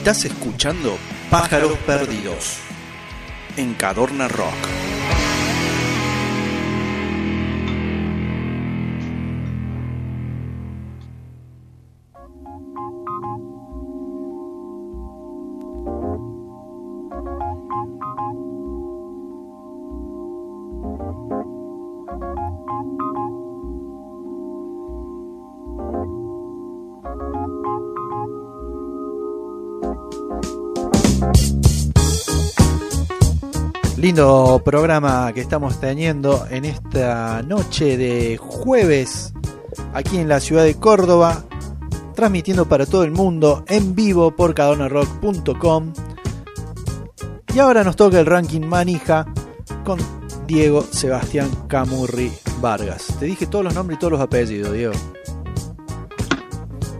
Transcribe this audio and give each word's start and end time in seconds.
Estás 0.00 0.24
escuchando 0.24 0.96
Pájaros 1.28 1.76
Perdidos 1.86 2.56
en 3.58 3.74
Cadorna 3.74 4.28
Rock. 4.28 4.89
Lindo 34.10 34.60
programa 34.64 35.32
que 35.32 35.40
estamos 35.40 35.78
teniendo 35.78 36.44
en 36.50 36.64
esta 36.64 37.42
noche 37.44 37.96
de 37.96 38.38
jueves 38.38 39.32
aquí 39.94 40.18
en 40.18 40.28
la 40.28 40.40
ciudad 40.40 40.64
de 40.64 40.74
Córdoba, 40.74 41.44
transmitiendo 42.16 42.66
para 42.66 42.86
todo 42.86 43.04
el 43.04 43.12
mundo 43.12 43.64
en 43.68 43.94
vivo 43.94 44.34
por 44.34 44.52
cadonarrock.com. 44.52 45.92
Y 47.54 47.58
ahora 47.60 47.84
nos 47.84 47.94
toca 47.94 48.18
el 48.18 48.26
ranking 48.26 48.62
manija 48.62 49.32
con 49.84 50.00
Diego 50.44 50.82
Sebastián 50.82 51.48
Camurri 51.68 52.32
Vargas. 52.60 53.14
Te 53.20 53.26
dije 53.26 53.46
todos 53.46 53.64
los 53.64 53.74
nombres 53.74 53.96
y 53.96 54.00
todos 54.00 54.14
los 54.14 54.20
apellidos, 54.20 54.72
Diego. 54.72 54.94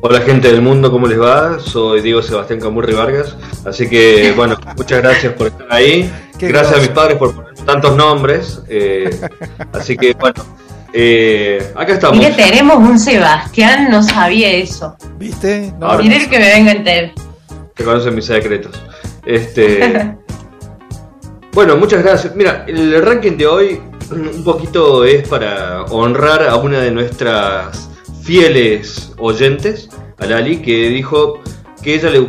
Hola 0.03 0.21
gente 0.21 0.47
del 0.53 0.63
mundo, 0.63 0.93
¿cómo 0.93 1.09
les 1.09 1.21
va? 1.21 1.59
Soy 1.59 2.03
Diego 2.03 2.23
Sebastián 2.23 2.61
Camurri 2.61 2.95
Vargas, 2.95 3.37
así 3.65 3.89
que 3.89 4.33
bueno, 4.37 4.57
muchas 4.77 5.03
gracias 5.03 5.33
por 5.33 5.49
estar 5.49 5.67
ahí. 5.71 6.09
Gracias 6.49 6.79
a 6.79 6.81
mis 6.81 6.89
padres 6.89 7.17
por 7.17 7.35
poner 7.35 7.55
tantos 7.65 7.97
nombres. 7.97 8.61
Eh, 8.69 9.11
así 9.73 9.97
que 9.97 10.15
bueno, 10.15 10.45
eh, 10.93 11.73
acá 11.75 11.95
estamos. 11.95 12.19
Mire, 12.19 12.33
tenemos 12.33 12.77
un 12.77 12.99
Sebastián, 12.99 13.91
no 13.91 14.03
sabía 14.03 14.51
eso. 14.51 14.97
¿Viste? 15.19 15.73
No, 15.79 15.97
Mire 15.99 16.17
el 16.17 16.29
que 16.29 16.39
me 16.39 16.49
venga 16.49 16.73
a 16.73 16.75
enterar. 16.75 17.13
Que 17.75 17.85
conocen 17.85 18.15
mis 18.15 18.27
secretos. 18.27 18.81
Este. 19.25 20.17
bueno, 21.53 21.77
muchas 21.77 22.03
gracias. 22.03 22.35
Mira, 22.35 22.65
el 22.67 23.01
ranking 23.03 23.37
de 23.37 23.47
hoy 23.47 23.81
un 24.11 24.43
poquito 24.45 25.05
es 25.05 25.27
para 25.29 25.85
honrar 25.85 26.43
a 26.49 26.57
una 26.57 26.81
de 26.81 26.91
nuestras 26.91 27.89
fieles 28.23 29.13
oyentes, 29.19 29.89
a 30.19 30.27
Lali, 30.27 30.59
que 30.59 30.89
dijo 30.89 31.41
que 31.83 31.95
ella 31.95 32.11
le, 32.11 32.21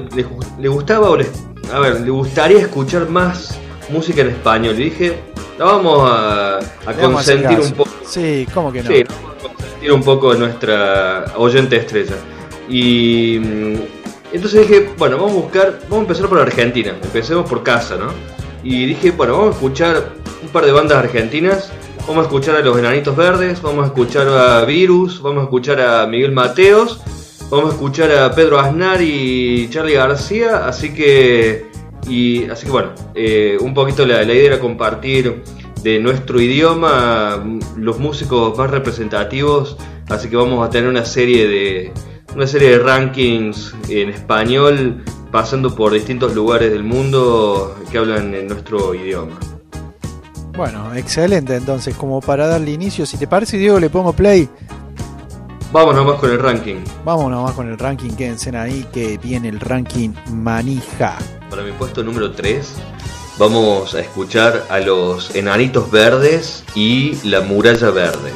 le, 0.59 0.67
gustaba 0.69 1.09
o 1.09 1.17
le, 1.17 1.27
a 1.73 1.79
ver, 1.79 2.01
le 2.01 2.09
gustaría 2.09 2.59
escuchar 2.59 3.09
más 3.09 3.57
música 3.91 4.21
en 4.21 4.29
español. 4.29 4.79
Y 4.79 4.85
dije, 4.85 5.19
la 5.57 5.65
vamos 5.65 6.09
a, 6.11 6.59
consentir 6.99 7.59
un 7.59 7.71
poco. 7.71 7.91
Sí, 8.05 8.47
¿cómo 8.53 8.71
que 8.71 8.83
no? 8.83 8.89
Sí, 8.89 9.03
a 9.03 9.41
consentir 9.41 9.91
un 9.91 10.03
poco 10.03 10.33
nuestra 10.33 11.25
oyente 11.37 11.77
estrella. 11.77 12.15
Y 12.67 13.39
mm, 13.39 13.75
entonces 14.33 14.67
dije, 14.67 14.93
bueno, 14.97 15.17
vamos 15.17 15.33
a 15.33 15.35
buscar, 15.35 15.79
vamos 15.83 15.97
a 15.97 16.01
empezar 16.01 16.29
por 16.29 16.39
Argentina. 16.39 16.95
Empecemos 17.03 17.49
por 17.49 17.63
casa, 17.63 17.97
¿no? 17.97 18.11
Y 18.63 18.85
dije, 18.85 19.11
bueno, 19.11 19.33
vamos 19.33 19.49
a 19.49 19.57
escuchar 19.57 20.13
un 20.41 20.49
par 20.49 20.65
de 20.65 20.71
bandas 20.71 20.97
argentinas. 20.97 21.71
Vamos 22.07 22.23
a 22.23 22.27
escuchar 22.27 22.55
a 22.55 22.61
los 22.61 22.77
Enanitos 22.77 23.15
Verdes, 23.15 23.61
vamos 23.61 23.83
a 23.83 23.87
escuchar 23.87 24.27
a 24.27 24.65
Virus, 24.65 25.21
vamos 25.21 25.41
a 25.41 25.43
escuchar 25.43 25.79
a 25.79 26.07
Miguel 26.07 26.31
Mateos, 26.31 26.99
vamos 27.51 27.69
a 27.69 27.73
escuchar 27.73 28.11
a 28.11 28.33
Pedro 28.33 28.59
Aznar 28.59 29.01
y 29.01 29.69
Charlie 29.69 29.93
García. 29.93 30.65
Así 30.65 30.93
que 30.93 31.70
y 32.07 32.45
así 32.49 32.65
que 32.65 32.71
bueno, 32.71 32.89
eh, 33.15 33.57
un 33.59 33.73
poquito 33.73 34.05
la, 34.05 34.23
idea 34.23 34.47
era 34.47 34.59
compartir 34.59 35.43
de 35.83 35.99
nuestro 35.99 36.39
idioma 36.39 37.43
los 37.77 37.99
músicos 37.99 38.57
más 38.57 38.69
representativos, 38.69 39.77
así 40.09 40.29
que 40.29 40.35
vamos 40.35 40.65
a 40.65 40.69
tener 40.69 40.89
una 40.89 41.05
serie 41.05 41.47
de 41.47 41.91
una 42.35 42.47
serie 42.47 42.71
de 42.71 42.79
rankings 42.79 43.75
en 43.89 44.09
español 44.09 45.03
pasando 45.31 45.75
por 45.75 45.93
distintos 45.93 46.33
lugares 46.35 46.71
del 46.71 46.83
mundo 46.83 47.75
que 47.91 47.97
hablan 47.97 48.33
en 48.33 48.47
nuestro 48.47 48.93
idioma. 48.93 49.37
Bueno, 50.55 50.93
excelente 50.95 51.55
entonces, 51.55 51.95
como 51.95 52.19
para 52.19 52.47
darle 52.47 52.71
inicio, 52.71 53.05
si 53.05 53.17
te 53.17 53.27
parece 53.27 53.57
Diego 53.57 53.79
le 53.79 53.89
pongo 53.89 54.13
play. 54.13 54.49
Vamos 55.71 55.95
nomás 55.95 56.19
con 56.19 56.29
el 56.29 56.37
ranking. 56.37 56.83
Vamos 57.05 57.31
nomás 57.31 57.53
con 57.53 57.69
el 57.69 57.77
ranking, 57.79 58.11
quédense 58.11 58.55
ahí 58.57 58.85
que 58.91 59.17
viene 59.17 59.47
el 59.47 59.61
ranking 59.61 60.09
manija. 60.29 61.17
Para 61.49 61.63
mi 61.63 61.71
puesto 61.71 62.03
número 62.03 62.31
3 62.31 62.75
vamos 63.39 63.95
a 63.95 64.01
escuchar 64.01 64.65
a 64.69 64.81
los 64.81 65.33
Enanitos 65.33 65.89
Verdes 65.89 66.65
y 66.75 67.15
la 67.23 67.39
Muralla 67.39 67.89
Verde. 67.89 68.33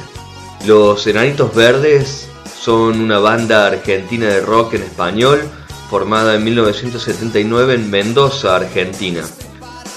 Los 0.65 1.05
Enanitos 1.07 1.53
Verdes 1.53 2.29
son 2.57 3.01
una 3.01 3.19
banda 3.19 3.67
argentina 3.67 4.27
de 4.27 4.39
rock 4.39 4.75
en 4.75 4.83
español 4.83 5.41
formada 5.89 6.35
en 6.35 6.43
1979 6.45 7.75
en 7.75 7.89
Mendoza, 7.89 8.55
Argentina. 8.55 9.23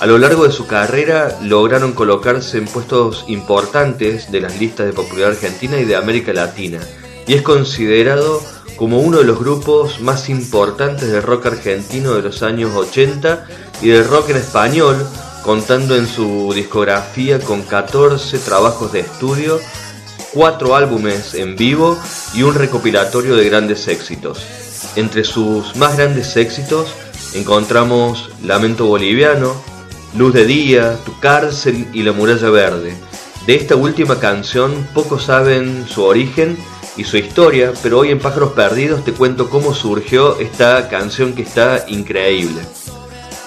A 0.01 0.07
lo 0.07 0.19
largo 0.19 0.45
de 0.45 0.53
su 0.53 0.67
carrera 0.67 1.39
lograron 1.41 1.93
colocarse 1.93 2.59
en 2.59 2.67
puestos 2.67 3.25
importantes 3.29 4.33
de 4.33 4.41
las 4.41 4.59
listas 4.59 4.87
de 4.87 4.93
popularidad 4.93 5.31
argentina 5.31 5.79
y 5.79 5.85
de 5.85 5.95
América 5.95 6.33
Latina, 6.33 6.81
y 7.29 7.35
es 7.35 7.43
considerado 7.43 8.43
como 8.77 9.01
uno 9.01 9.19
de 9.19 9.25
los 9.25 9.39
grupos 9.39 10.01
más 10.01 10.31
importantes 10.31 11.13
de 11.13 11.21
rock 11.21 11.47
argentino 11.47 12.15
de 12.15 12.23
los 12.23 12.43
años 12.43 12.75
80 12.75 13.47
y 13.83 13.89
de 13.89 14.03
rock 14.03 14.31
en 14.31 14.39
español, 14.39 14.97
contando 15.43 15.95
en 15.95 16.07
su 16.07 16.53
discografía 16.55 17.39
con 17.39 17.63
14 17.63 18.39
trabajos 18.39 18.93
de 18.93 19.01
estudio, 19.01 19.61
4 20.33 20.75
álbumes 20.75 21.35
en 21.35 21.55
vivo 21.55 21.99
y 22.35 22.45
un 22.45 22.55
recopilatorio 22.55 23.37
de 23.37 23.49
grandes 23.49 23.89
éxitos. 23.89 24.43
Entre 24.97 25.23
sus 25.23 25.77
más 25.77 25.97
grandes 25.99 26.35
éxitos 26.37 26.89
encontramos 27.35 28.31
Lamento 28.43 28.87
Boliviano, 28.87 29.55
Luz 30.17 30.33
de 30.33 30.47
Día, 30.47 30.97
Tu 31.05 31.19
Cárcel 31.21 31.89
y 31.93 32.05
La 32.05 32.13
Muralla 32.13 32.49
Verde. 32.49 32.95
De 33.47 33.55
esta 33.55 33.77
última 33.77 34.19
canción 34.19 34.89
pocos 34.95 35.25
saben 35.25 35.87
su 35.89 36.05
origen 36.05 36.57
y 36.99 37.05
su 37.05 37.17
historia, 37.17 37.73
pero 37.83 38.01
hoy 38.01 38.11
en 38.11 38.19
Pájaros 38.19 38.53
Perdidos 38.53 39.05
te 39.05 39.13
cuento 39.13 39.49
cómo 39.49 39.73
surgió 39.73 40.39
esta 40.41 40.89
canción 40.89 41.33
que 41.33 41.43
está 41.43 41.85
increíble. 41.89 42.61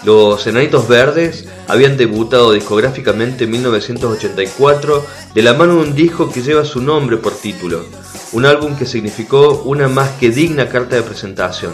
Los 0.03 0.47
Enanitos 0.47 0.88
Verdes 0.88 1.45
habían 1.67 1.97
debutado 1.97 2.53
discográficamente 2.53 3.44
en 3.44 3.51
1984 3.51 5.06
de 5.35 5.41
la 5.44 5.53
mano 5.53 5.75
de 5.75 5.81
un 5.81 5.95
disco 5.95 6.31
que 6.31 6.41
lleva 6.41 6.66
su 6.66 6.81
nombre 6.81 7.17
por 7.17 7.34
título, 7.34 7.85
un 8.31 8.45
álbum 8.45 8.75
que 8.75 8.85
significó 8.85 9.62
una 9.66 9.89
más 9.89 10.09
que 10.12 10.31
digna 10.31 10.69
carta 10.69 10.95
de 10.95 11.03
presentación. 11.03 11.73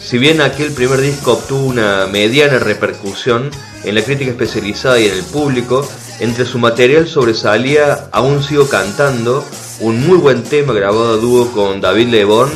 Si 0.00 0.18
bien 0.18 0.40
aquel 0.40 0.72
primer 0.72 1.00
disco 1.00 1.34
obtuvo 1.34 1.64
una 1.64 2.06
mediana 2.10 2.58
repercusión 2.58 3.50
en 3.84 3.94
la 3.94 4.02
crítica 4.02 4.30
especializada 4.30 4.98
y 4.98 5.06
en 5.06 5.14
el 5.14 5.24
público, 5.24 5.86
entre 6.20 6.44
su 6.46 6.58
material 6.58 7.06
sobresalía 7.08 8.08
Aún 8.12 8.42
sigo 8.42 8.68
cantando, 8.68 9.44
un 9.80 10.06
muy 10.06 10.18
buen 10.18 10.42
tema 10.42 10.72
grabado 10.72 11.14
a 11.14 11.16
dúo 11.16 11.50
con 11.52 11.80
David 11.80 12.08
Lebón 12.08 12.50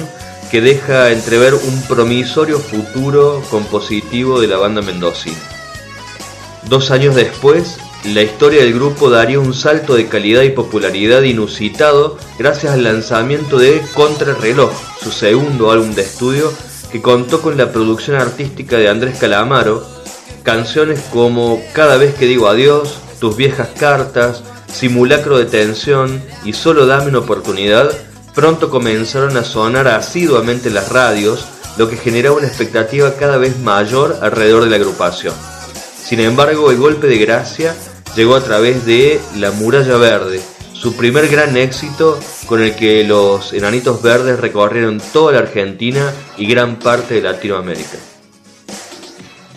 que 0.51 0.61
deja 0.61 1.11
entrever 1.11 1.55
un 1.55 1.83
promisorio 1.83 2.59
futuro 2.59 3.43
compositivo 3.51 4.41
de 4.41 4.47
la 4.47 4.57
banda 4.57 4.83
mendocina. 4.83 5.37
Dos 6.69 6.91
años 6.91 7.15
después, 7.15 7.79
la 8.05 8.23
historia 8.23 8.63
del 8.63 8.73
grupo 8.73 9.11
daría 9.11 9.41
un 9.41 9.53
salto 9.53 9.95
de 9.95 10.07
calidad 10.09 10.43
y 10.43 10.51
popularidad 10.51 11.23
inusitado 11.23 12.17
gracias 12.39 12.73
al 12.73 12.85
lanzamiento 12.85 13.59
de 13.59 13.83
Contrarreloj, 13.95 14.71
su 15.03 15.11
segundo 15.11 15.71
álbum 15.71 15.95
de 15.95 16.03
estudio, 16.03 16.53
que 16.91 17.03
contó 17.03 17.43
con 17.43 17.57
la 17.59 17.73
producción 17.73 18.17
artística 18.17 18.77
de 18.79 18.89
Andrés 18.89 19.19
Calamaro, 19.19 19.85
canciones 20.43 21.01
como 21.13 21.61
Cada 21.75 21.97
vez 21.99 22.15
que 22.15 22.27
digo 22.27 22.49
adiós, 22.49 22.99
Tus 23.21 23.37
viejas 23.37 23.69
cartas, 23.79 24.43
Simulacro 24.73 25.39
de 25.39 25.47
Tensión 25.47 26.23
y 26.45 26.53
Solo 26.53 26.87
Dame 26.87 27.09
una 27.09 27.21
oportunidad 27.21 27.91
pronto 28.35 28.71
comenzaron 28.71 29.37
a 29.37 29.43
sonar 29.43 29.89
asiduamente 29.89 30.69
en 30.69 30.75
las 30.75 30.91
radios, 30.91 31.47
lo 31.77 31.89
que 31.89 31.97
generaba 31.97 32.37
una 32.37 32.47
expectativa 32.47 33.17
cada 33.17 33.37
vez 33.37 33.59
mayor 33.59 34.19
alrededor 34.23 34.65
de 34.65 34.71
la 34.71 34.77
agrupación. 34.77 35.35
Sin 36.01 36.21
embargo, 36.21 36.71
el 36.71 36.77
golpe 36.77 37.09
de 37.09 37.19
gracia 37.19 37.75
llegó 38.15 38.37
a 38.37 38.45
través 38.45 38.87
de 38.87 39.21
La 39.39 39.51
Muralla 39.51 39.97
Verde, 39.97 40.41
su 40.73 40.95
primer 40.95 41.29
gran 41.29 41.57
éxito 41.57 42.19
con 42.47 42.63
el 42.63 42.77
que 42.77 43.03
los 43.03 43.53
Enanitos 43.53 44.01
Verdes 44.03 44.39
recorrieron 44.39 45.03
toda 45.13 45.33
la 45.33 45.41
Argentina 45.41 46.13
y 46.37 46.47
gran 46.47 46.79
parte 46.79 47.15
de 47.15 47.23
Latinoamérica. 47.23 47.99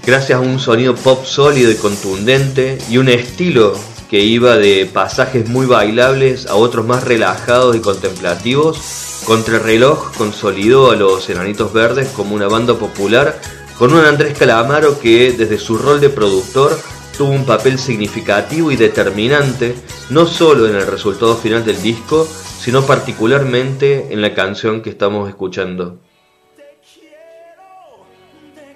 Gracias 0.04 0.40
a 0.40 0.42
un 0.42 0.60
sonido 0.60 0.96
pop 0.96 1.24
sólido 1.24 1.70
y 1.70 1.76
contundente 1.76 2.80
y 2.90 2.98
un 2.98 3.10
estilo 3.10 3.76
que 4.12 4.20
iba 4.20 4.58
de 4.58 4.86
pasajes 4.88 5.48
muy 5.48 5.66
bailables 5.66 6.46
a 6.48 6.56
otros 6.56 6.86
más 6.86 7.06
relajados 7.06 7.78
y 7.78 7.80
contemplativos, 7.80 9.24
Contrarreloj 9.26 10.12
consolidó 10.18 10.92
a 10.92 10.98
los 10.98 11.30
Enanitos 11.30 11.72
Verdes 11.72 12.10
como 12.10 12.36
una 12.36 12.50
banda 12.50 12.74
popular 12.74 13.40
con 13.78 13.94
un 13.94 14.04
Andrés 14.04 14.38
Calamaro 14.38 15.00
que 15.00 15.32
desde 15.32 15.58
su 15.58 15.78
rol 15.78 16.02
de 16.02 16.10
productor 16.10 16.78
tuvo 17.18 17.30
un 17.30 17.46
papel 17.46 17.80
significativo 17.80 18.70
y 18.70 18.76
determinante 18.76 19.76
no 20.10 20.26
solo 20.26 20.68
en 20.68 20.76
el 20.76 20.88
resultado 20.88 21.38
final 21.38 21.64
del 21.64 21.82
disco, 21.82 22.28
sino 22.60 22.86
particularmente 22.86 24.08
en 24.12 24.22
la 24.22 24.34
canción 24.34 24.82
que 24.82 24.90
estamos 24.90 25.30
escuchando. 25.30 26.00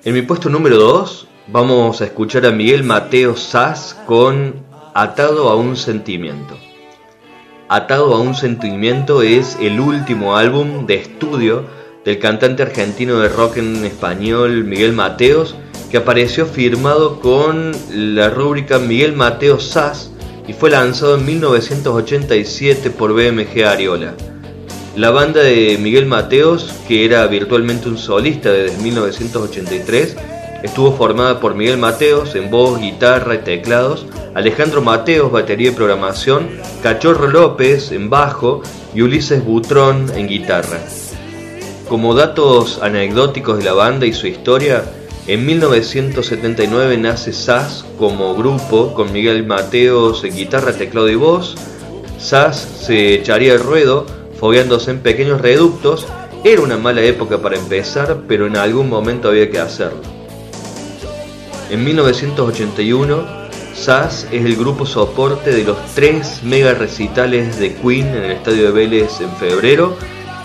En 0.06 0.14
mi 0.14 0.22
puesto 0.22 0.48
número 0.48 0.78
2 0.78 1.28
vamos 1.48 2.00
a 2.00 2.06
escuchar 2.06 2.46
a 2.46 2.52
Miguel 2.52 2.84
Mateo 2.84 3.36
Sass 3.36 3.98
con 4.08 4.65
Atado 4.98 5.50
a 5.50 5.58
un 5.58 5.76
sentimiento. 5.76 6.58
Atado 7.68 8.16
a 8.16 8.22
un 8.22 8.34
sentimiento 8.34 9.24
es 9.24 9.58
el 9.60 9.82
último 9.82 10.38
álbum 10.38 10.86
de 10.86 10.96
estudio 10.96 11.66
del 12.06 12.18
cantante 12.18 12.64
argentino 12.64 13.20
de 13.20 13.28
rock 13.28 13.58
en 13.58 13.84
español 13.84 14.64
Miguel 14.64 14.94
Mateos, 14.94 15.58
que 15.92 15.98
apareció 15.98 16.46
firmado 16.46 17.20
con 17.20 17.74
la 17.92 18.30
rúbrica 18.30 18.80
Miguel 18.80 19.12
Mateos 19.12 19.66
Sass 19.66 20.12
y 20.48 20.54
fue 20.54 20.70
lanzado 20.70 21.18
en 21.18 21.26
1987 21.26 22.90
por 22.90 23.12
BMG 23.12 23.66
Ariola. 23.66 24.14
La 24.96 25.12
banda 25.12 25.42
de 25.42 25.78
Miguel 25.78 26.06
Mateos, 26.06 26.74
que 26.88 27.04
era 27.04 27.28
virtualmente 27.28 27.90
un 27.90 27.98
solista 27.98 28.50
desde 28.50 28.82
1983, 28.82 30.16
estuvo 30.66 30.92
formada 30.94 31.40
por 31.40 31.54
Miguel 31.54 31.78
Mateos 31.78 32.36
en 32.36 32.50
voz, 32.50 32.80
guitarra 32.80 33.36
y 33.36 33.40
teclados, 33.40 34.08
Alejandro 34.34 34.82
Mateos, 34.82 35.32
batería 35.32 35.70
y 35.70 35.74
programación, 35.74 36.50
Cachorro 36.82 37.28
López 37.28 37.92
en 37.92 38.10
bajo 38.10 38.64
y 38.94 39.04
Ulises 39.04 39.46
Butrón 39.46 40.12
en 40.16 40.28
guitarra. 40.28 40.80
Como 41.88 42.16
datos 42.16 42.80
anecdóticos 42.82 43.60
de 43.60 43.64
la 43.64 43.74
banda 43.74 44.08
y 44.08 44.14
su 44.14 44.26
historia, 44.26 44.84
en 45.28 45.46
1979 45.46 46.98
nace 46.98 47.32
SAS 47.32 47.86
como 47.98 48.36
grupo 48.36 48.94
con 48.96 49.14
Miguel 49.14 49.46
Mateos 49.46 50.24
en 50.24 50.36
guitarra, 50.36 50.74
teclado 50.74 51.10
y 51.10 51.16
voz. 51.16 51.56
SAS 52.18 52.58
se 52.58 53.14
echaría 53.14 53.54
el 53.54 53.60
ruedo 53.60 54.08
fogueándose 54.40 54.92
en 54.92 55.00
pequeños 55.00 55.42
reductos. 55.42 56.08
Era 56.44 56.62
una 56.62 56.78
mala 56.78 57.02
época 57.02 57.38
para 57.38 57.56
empezar, 57.56 58.24
pero 58.28 58.48
en 58.48 58.58
algún 58.58 58.90
momento 58.90 59.30
había 59.30 59.50
que 59.50 59.60
hacerlo. 59.60 60.15
En 61.70 61.84
1981, 61.84 63.26
SAS 63.74 64.28
es 64.32 64.46
el 64.46 64.56
grupo 64.56 64.86
soporte 64.86 65.52
de 65.52 65.64
los 65.64 65.78
tres 65.96 66.44
mega 66.44 66.76
recitales 66.76 67.58
de 67.58 67.74
Queen 67.74 68.06
en 68.08 68.24
el 68.24 68.34
estadio 68.34 68.66
de 68.66 68.72
Vélez 68.72 69.20
en 69.20 69.36
febrero. 69.38 69.98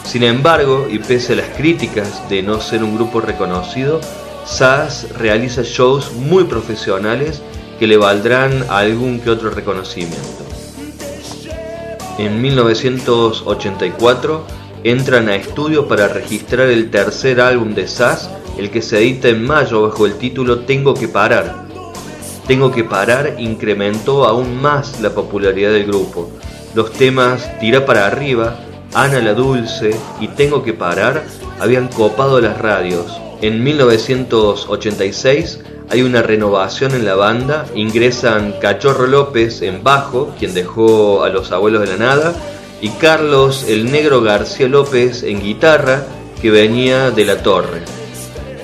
Sin 0.03 0.23
embargo, 0.23 0.89
y 0.91 0.99
pese 0.99 1.35
a 1.35 1.37
las 1.37 1.51
críticas 1.51 2.27
de 2.31 2.43
no 2.43 2.59
ser 2.61 2.83
un 2.83 2.97
grupo 2.97 3.21
reconocido, 3.21 4.01
SAS 4.47 5.09
realiza 5.19 5.61
shows 5.63 6.11
muy 6.13 6.45
profesionales 6.45 7.43
que 7.79 7.87
le 7.87 7.99
valdrán 7.99 8.65
algún 8.71 9.21
que 9.21 9.29
otro 9.29 9.51
reconocimiento. 9.51 10.47
En 12.17 12.41
1984 12.41 14.47
entran 14.85 15.29
a 15.29 15.37
estudio 15.37 15.87
para 15.87 16.09
registrar 16.09 16.69
el 16.69 16.91
tercer 16.91 17.43
álbum 17.43 17.75
de 17.75 17.87
SAS, 17.87 18.31
el 18.61 18.71
que 18.71 18.83
se 18.83 18.99
edita 18.99 19.29
en 19.29 19.43
mayo 19.43 19.89
bajo 19.89 20.05
el 20.05 20.17
título 20.19 20.61
Tengo 20.61 20.93
que 20.93 21.09
parar. 21.09 21.65
Tengo 22.47 22.71
que 22.71 22.85
parar 22.85 23.37
incrementó 23.39 24.27
aún 24.27 24.61
más 24.61 25.01
la 25.01 25.11
popularidad 25.11 25.71
del 25.73 25.87
grupo. 25.87 26.31
Los 26.75 26.93
temas 26.93 27.59
Tira 27.59 27.87
para 27.87 28.07
arriba, 28.07 28.61
Ana 28.93 29.21
la 29.21 29.33
Dulce 29.33 29.97
y 30.21 30.29
Tengo 30.29 30.63
que 30.63 30.75
parar 30.75 31.25
habían 31.59 31.89
copado 31.89 32.39
las 32.41 32.59
radios. 32.59 33.19
En 33.41 33.65
1986 33.65 35.61
hay 35.89 36.03
una 36.03 36.21
renovación 36.21 36.95
en 36.95 37.07
la 37.07 37.15
banda, 37.15 37.65
ingresan 37.75 38.53
Cachorro 38.61 39.07
López 39.07 39.63
en 39.63 39.83
bajo, 39.83 40.35
quien 40.39 40.53
dejó 40.53 41.25
a 41.25 41.31
los 41.31 41.51
abuelos 41.51 41.81
de 41.81 41.87
la 41.87 41.97
nada, 41.97 42.35
y 42.83 42.91
Carlos 42.91 43.65
el 43.69 43.91
Negro 43.91 44.21
García 44.21 44.69
López 44.69 45.23
en 45.23 45.41
guitarra, 45.41 46.05
que 46.43 46.51
venía 46.51 47.11
de 47.11 47.25
la 47.25 47.43
torre. 47.43 48.00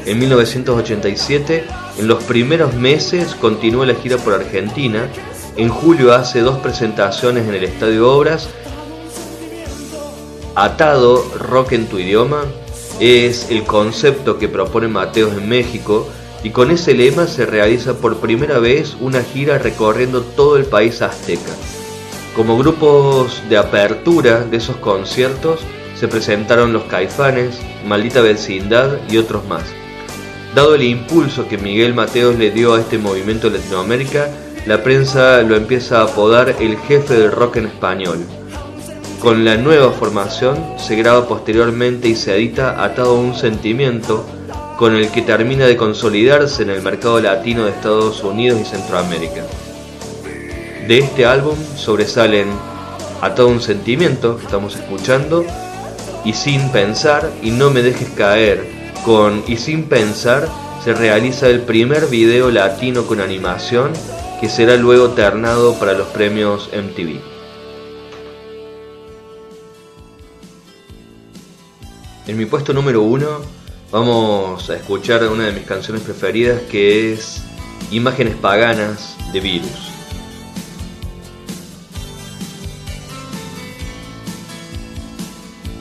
En 0.06 0.20
1987, 0.20 1.64
en 1.98 2.06
los 2.06 2.22
primeros 2.22 2.74
meses, 2.74 3.34
continúa 3.34 3.86
la 3.86 3.96
gira 3.96 4.16
por 4.18 4.34
Argentina. 4.34 5.08
En 5.56 5.68
julio 5.68 6.14
hace 6.14 6.42
dos 6.42 6.60
presentaciones 6.60 7.48
en 7.48 7.54
el 7.54 7.64
Estadio 7.64 8.08
Obras. 8.12 8.48
Atado, 10.54 11.24
rock 11.40 11.72
en 11.72 11.86
tu 11.88 11.98
idioma, 11.98 12.44
es 13.00 13.50
el 13.50 13.64
concepto 13.64 14.38
que 14.38 14.48
propone 14.48 14.86
Mateos 14.86 15.36
en 15.36 15.48
México 15.48 16.08
y 16.44 16.50
con 16.50 16.70
ese 16.70 16.94
lema 16.94 17.26
se 17.26 17.44
realiza 17.44 17.94
por 17.94 18.18
primera 18.18 18.60
vez 18.60 18.96
una 19.00 19.24
gira 19.24 19.58
recorriendo 19.58 20.22
todo 20.22 20.56
el 20.56 20.66
país 20.66 21.02
azteca. 21.02 21.52
Como 22.36 22.56
grupos 22.56 23.42
de 23.48 23.56
apertura 23.56 24.44
de 24.44 24.58
esos 24.58 24.76
conciertos 24.76 25.58
se 25.98 26.06
presentaron 26.06 26.72
los 26.72 26.84
Caifanes, 26.84 27.58
Maldita 27.84 28.20
Vecindad 28.20 28.98
y 29.10 29.16
otros 29.16 29.44
más. 29.48 29.64
Dado 30.56 30.74
el 30.74 30.84
impulso 30.84 31.46
que 31.46 31.58
Miguel 31.58 31.92
Mateos 31.92 32.38
le 32.38 32.50
dio 32.50 32.72
a 32.72 32.80
este 32.80 32.96
movimiento 32.96 33.48
en 33.48 33.52
Latinoamérica, 33.52 34.30
la 34.64 34.82
prensa 34.82 35.42
lo 35.42 35.54
empieza 35.54 36.00
a 36.00 36.04
apodar 36.04 36.56
el 36.58 36.78
jefe 36.78 37.12
del 37.12 37.30
rock 37.30 37.56
en 37.56 37.66
español. 37.66 38.20
Con 39.20 39.44
la 39.44 39.58
nueva 39.58 39.92
formación 39.92 40.56
se 40.78 40.96
graba 40.96 41.28
posteriormente 41.28 42.08
y 42.08 42.16
se 42.16 42.34
edita 42.34 42.82
Atado 42.82 43.18
a 43.18 43.20
un 43.20 43.34
sentimiento, 43.34 44.24
con 44.78 44.96
el 44.96 45.10
que 45.10 45.20
termina 45.20 45.66
de 45.66 45.76
consolidarse 45.76 46.62
en 46.62 46.70
el 46.70 46.80
mercado 46.80 47.20
latino 47.20 47.64
de 47.64 47.72
Estados 47.72 48.24
Unidos 48.24 48.58
y 48.58 48.64
Centroamérica. 48.64 49.44
De 50.88 51.00
este 51.00 51.26
álbum 51.26 51.58
sobresalen 51.76 52.48
A 53.20 53.34
todo 53.34 53.48
un 53.48 53.60
sentimiento 53.60 54.38
que 54.38 54.46
estamos 54.46 54.74
escuchando 54.74 55.44
y 56.24 56.32
Sin 56.32 56.72
pensar 56.72 57.30
y 57.42 57.50
No 57.50 57.68
me 57.68 57.82
dejes 57.82 58.08
caer. 58.16 58.75
Con 59.06 59.44
Y 59.46 59.56
sin 59.56 59.84
pensar 59.84 60.48
se 60.84 60.92
realiza 60.92 61.48
el 61.48 61.60
primer 61.60 62.08
video 62.08 62.50
latino 62.50 63.06
con 63.06 63.20
animación 63.20 63.92
que 64.40 64.50
será 64.50 64.76
luego 64.76 65.10
ternado 65.10 65.78
para 65.78 65.94
los 65.94 66.08
premios 66.08 66.68
MTV. 66.72 67.20
En 72.26 72.36
mi 72.36 72.44
puesto 72.44 72.74
número 72.74 73.00
uno 73.02 73.42
Vamos 73.92 74.68
a 74.68 74.74
escuchar 74.74 75.22
una 75.28 75.46
de 75.46 75.52
mis 75.52 75.62
canciones 75.62 76.02
preferidas 76.02 76.60
que 76.62 77.12
es 77.12 77.40
Imágenes 77.92 78.34
Paganas 78.34 79.16
de 79.32 79.38
Virus. 79.38 79.95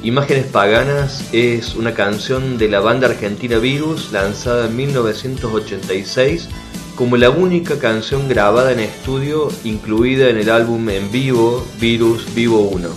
Imágenes 0.05 0.45
Paganas 0.45 1.25
es 1.33 1.73
una 1.73 1.95
canción 1.95 2.59
de 2.59 2.69
la 2.69 2.79
banda 2.79 3.07
argentina 3.07 3.57
Virus 3.57 4.11
lanzada 4.11 4.67
en 4.67 4.75
1986 4.75 6.47
como 6.95 7.17
la 7.17 7.31
única 7.31 7.79
canción 7.79 8.29
grabada 8.29 8.71
en 8.71 8.81
estudio 8.81 9.47
incluida 9.63 10.29
en 10.29 10.37
el 10.37 10.51
álbum 10.51 10.87
en 10.89 11.11
vivo 11.11 11.65
Virus 11.79 12.35
Vivo 12.35 12.59
1. 12.59 12.87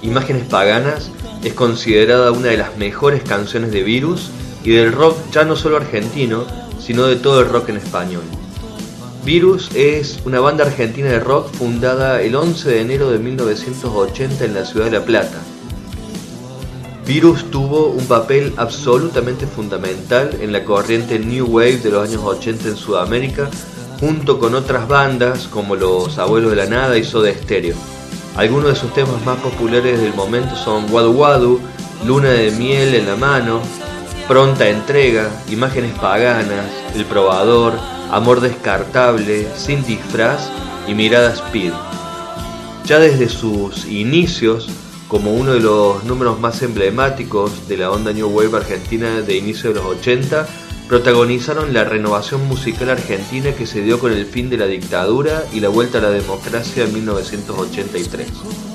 Imágenes 0.00 0.44
Paganas 0.46 1.10
es 1.44 1.52
considerada 1.52 2.32
una 2.32 2.48
de 2.48 2.56
las 2.56 2.78
mejores 2.78 3.22
canciones 3.22 3.72
de 3.72 3.82
Virus 3.82 4.30
y 4.64 4.70
del 4.70 4.90
rock 4.90 5.18
ya 5.32 5.44
no 5.44 5.54
solo 5.54 5.76
argentino, 5.76 6.46
sino 6.80 7.04
de 7.04 7.16
todo 7.16 7.42
el 7.42 7.50
rock 7.50 7.68
en 7.68 7.76
español. 7.76 8.22
Virus 9.24 9.70
es 9.76 10.18
una 10.24 10.40
banda 10.40 10.64
argentina 10.64 11.08
de 11.08 11.20
rock 11.20 11.52
fundada 11.52 12.20
el 12.22 12.34
11 12.34 12.68
de 12.68 12.80
enero 12.80 13.10
de 13.12 13.20
1980 13.20 14.44
en 14.44 14.54
la 14.54 14.64
ciudad 14.64 14.86
de 14.86 14.98
La 14.98 15.04
Plata. 15.04 15.40
Virus 17.06 17.48
tuvo 17.52 17.86
un 17.86 18.04
papel 18.06 18.52
absolutamente 18.56 19.46
fundamental 19.46 20.36
en 20.40 20.50
la 20.50 20.64
corriente 20.64 21.20
New 21.20 21.46
Wave 21.46 21.78
de 21.78 21.90
los 21.92 22.08
años 22.08 22.22
80 22.24 22.70
en 22.70 22.76
Sudamérica, 22.76 23.48
junto 24.00 24.40
con 24.40 24.56
otras 24.56 24.88
bandas 24.88 25.46
como 25.46 25.76
Los 25.76 26.18
Abuelos 26.18 26.50
de 26.50 26.56
la 26.56 26.66
Nada 26.66 26.98
y 26.98 27.04
Soda 27.04 27.32
Stereo. 27.32 27.76
Algunos 28.36 28.70
de 28.70 28.76
sus 28.76 28.92
temas 28.92 29.24
más 29.24 29.38
populares 29.38 30.00
del 30.00 30.14
momento 30.14 30.56
son 30.56 30.92
Wadu 30.92 31.12
Wadu, 31.12 31.60
Luna 32.04 32.30
de 32.30 32.50
miel 32.50 32.96
en 32.96 33.06
la 33.06 33.14
mano, 33.14 33.60
Pronta 34.28 34.68
entrega, 34.68 35.28
Imágenes 35.50 35.92
paganas, 35.98 36.70
El 36.94 37.04
probador, 37.04 37.74
Amor 38.10 38.40
descartable, 38.40 39.48
Sin 39.56 39.84
disfraz 39.84 40.48
y 40.86 40.94
Mirada 40.94 41.32
Speed. 41.34 41.72
Ya 42.84 42.98
desde 42.98 43.28
sus 43.28 43.84
inicios, 43.86 44.68
como 45.08 45.34
uno 45.34 45.52
de 45.52 45.60
los 45.60 46.04
números 46.04 46.38
más 46.38 46.62
emblemáticos 46.62 47.68
de 47.68 47.76
la 47.78 47.90
onda 47.90 48.12
New 48.12 48.28
Wave 48.28 48.58
argentina 48.58 49.20
de 49.20 49.36
inicio 49.36 49.70
de 49.70 49.76
los 49.76 49.86
80, 49.86 50.46
protagonizaron 50.88 51.74
la 51.74 51.84
renovación 51.84 52.46
musical 52.46 52.90
argentina 52.90 53.52
que 53.52 53.66
se 53.66 53.82
dio 53.82 53.98
con 53.98 54.12
el 54.12 54.26
fin 54.26 54.50
de 54.50 54.56
la 54.56 54.66
dictadura 54.66 55.44
y 55.52 55.60
la 55.60 55.68
vuelta 55.68 55.98
a 55.98 56.02
la 56.02 56.10
democracia 56.10 56.84
en 56.84 56.94
1983. 56.94 58.71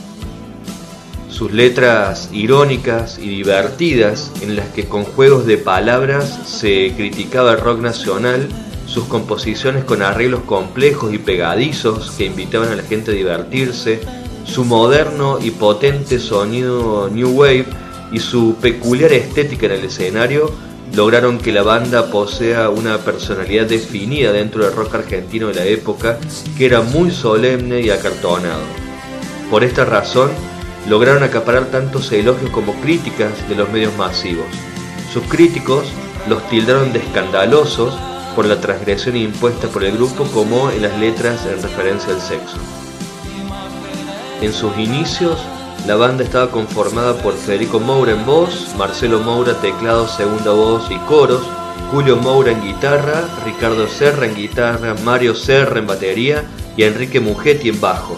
Sus 1.37 1.51
letras 1.51 2.29
irónicas 2.33 3.19
y 3.19 3.29
divertidas 3.29 4.31
en 4.41 4.55
las 4.55 4.69
que 4.69 4.85
con 4.85 5.03
juegos 5.03 5.45
de 5.45 5.59
palabras 5.59 6.39
se 6.47 6.93
criticaba 6.97 7.51
el 7.51 7.59
rock 7.59 7.79
nacional, 7.79 8.49
sus 8.87 9.03
composiciones 9.03 9.83
con 9.83 10.01
arreglos 10.01 10.41
complejos 10.47 11.13
y 11.13 11.19
pegadizos 11.19 12.09
que 12.17 12.25
invitaban 12.25 12.69
a 12.69 12.75
la 12.75 12.81
gente 12.81 13.11
a 13.11 13.13
divertirse, 13.13 13.99
su 14.45 14.65
moderno 14.65 15.37
y 15.39 15.51
potente 15.51 16.19
sonido 16.19 17.07
New 17.11 17.29
Wave 17.29 17.67
y 18.11 18.17
su 18.17 18.55
peculiar 18.59 19.13
estética 19.13 19.67
en 19.67 19.73
el 19.73 19.85
escenario 19.85 20.51
lograron 20.95 21.37
que 21.37 21.51
la 21.51 21.61
banda 21.61 22.09
posea 22.09 22.69
una 22.71 22.97
personalidad 22.97 23.67
definida 23.67 24.31
dentro 24.31 24.65
del 24.65 24.73
rock 24.75 24.95
argentino 24.95 25.49
de 25.49 25.53
la 25.53 25.65
época 25.65 26.17
que 26.57 26.65
era 26.65 26.81
muy 26.81 27.11
solemne 27.11 27.81
y 27.81 27.91
acartonado. 27.91 28.63
Por 29.51 29.63
esta 29.63 29.85
razón, 29.85 30.31
lograron 30.87 31.23
acaparar 31.23 31.65
tantos 31.65 32.11
elogios 32.11 32.49
como 32.51 32.73
críticas 32.81 33.47
de 33.49 33.55
los 33.55 33.69
medios 33.69 33.95
masivos. 33.97 34.45
Sus 35.13 35.23
críticos 35.23 35.87
los 36.27 36.47
tildaron 36.49 36.93
de 36.93 36.99
escandalosos 36.99 37.97
por 38.35 38.45
la 38.45 38.59
transgresión 38.61 39.15
impuesta 39.15 39.67
por 39.67 39.83
el 39.83 39.93
grupo 39.93 40.25
como 40.25 40.69
en 40.69 40.83
las 40.83 40.97
letras 40.99 41.45
en 41.45 41.61
referencia 41.61 42.13
al 42.13 42.21
sexo. 42.21 42.57
En 44.41 44.53
sus 44.53 44.77
inicios, 44.77 45.39
la 45.87 45.95
banda 45.95 46.23
estaba 46.23 46.51
conformada 46.51 47.15
por 47.15 47.33
Federico 47.33 47.79
Moura 47.79 48.11
en 48.11 48.25
voz, 48.25 48.75
Marcelo 48.77 49.19
Moura 49.19 49.59
teclado, 49.59 50.07
segunda 50.07 50.51
voz 50.51 50.83
y 50.91 50.97
coros, 51.07 51.41
Julio 51.91 52.17
Moura 52.17 52.51
en 52.51 52.61
guitarra, 52.61 53.23
Ricardo 53.45 53.87
Serra 53.87 54.25
en 54.25 54.35
guitarra, 54.35 54.95
Mario 55.03 55.33
Serra 55.33 55.79
en 55.79 55.87
batería 55.87 56.43
y 56.75 56.83
Enrique 56.83 57.19
Mugetti 57.19 57.69
en 57.69 57.81
bajo. 57.81 58.17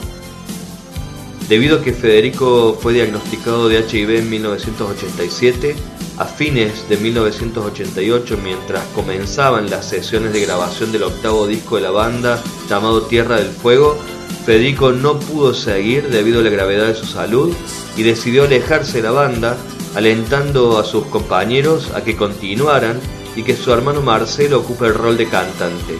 Debido 1.49 1.77
a 1.77 1.81
que 1.81 1.93
Federico 1.93 2.77
fue 2.79 2.93
diagnosticado 2.93 3.69
de 3.69 3.79
HIV 3.79 4.19
en 4.19 4.29
1987, 4.29 5.75
a 6.19 6.25
fines 6.25 6.87
de 6.87 6.97
1988, 6.97 8.37
mientras 8.43 8.85
comenzaban 8.93 9.67
las 9.67 9.89
sesiones 9.89 10.31
de 10.31 10.41
grabación 10.41 10.91
del 10.91 11.01
octavo 11.01 11.47
disco 11.47 11.77
de 11.77 11.81
la 11.81 11.89
banda 11.89 12.39
llamado 12.69 13.01
Tierra 13.01 13.37
del 13.37 13.49
Fuego, 13.49 13.97
Federico 14.45 14.91
no 14.91 15.19
pudo 15.19 15.55
seguir 15.55 16.09
debido 16.09 16.41
a 16.41 16.43
la 16.43 16.51
gravedad 16.51 16.85
de 16.85 16.95
su 16.95 17.07
salud 17.07 17.51
y 17.97 18.03
decidió 18.03 18.43
alejarse 18.43 18.97
de 18.97 19.03
la 19.03 19.11
banda, 19.11 19.57
alentando 19.95 20.77
a 20.77 20.83
sus 20.83 21.07
compañeros 21.07 21.89
a 21.95 22.03
que 22.03 22.15
continuaran 22.15 22.99
y 23.35 23.41
que 23.41 23.55
su 23.55 23.73
hermano 23.73 24.03
Marcelo 24.03 24.59
ocupe 24.59 24.85
el 24.85 24.93
rol 24.93 25.17
de 25.17 25.27
cantante. 25.27 25.97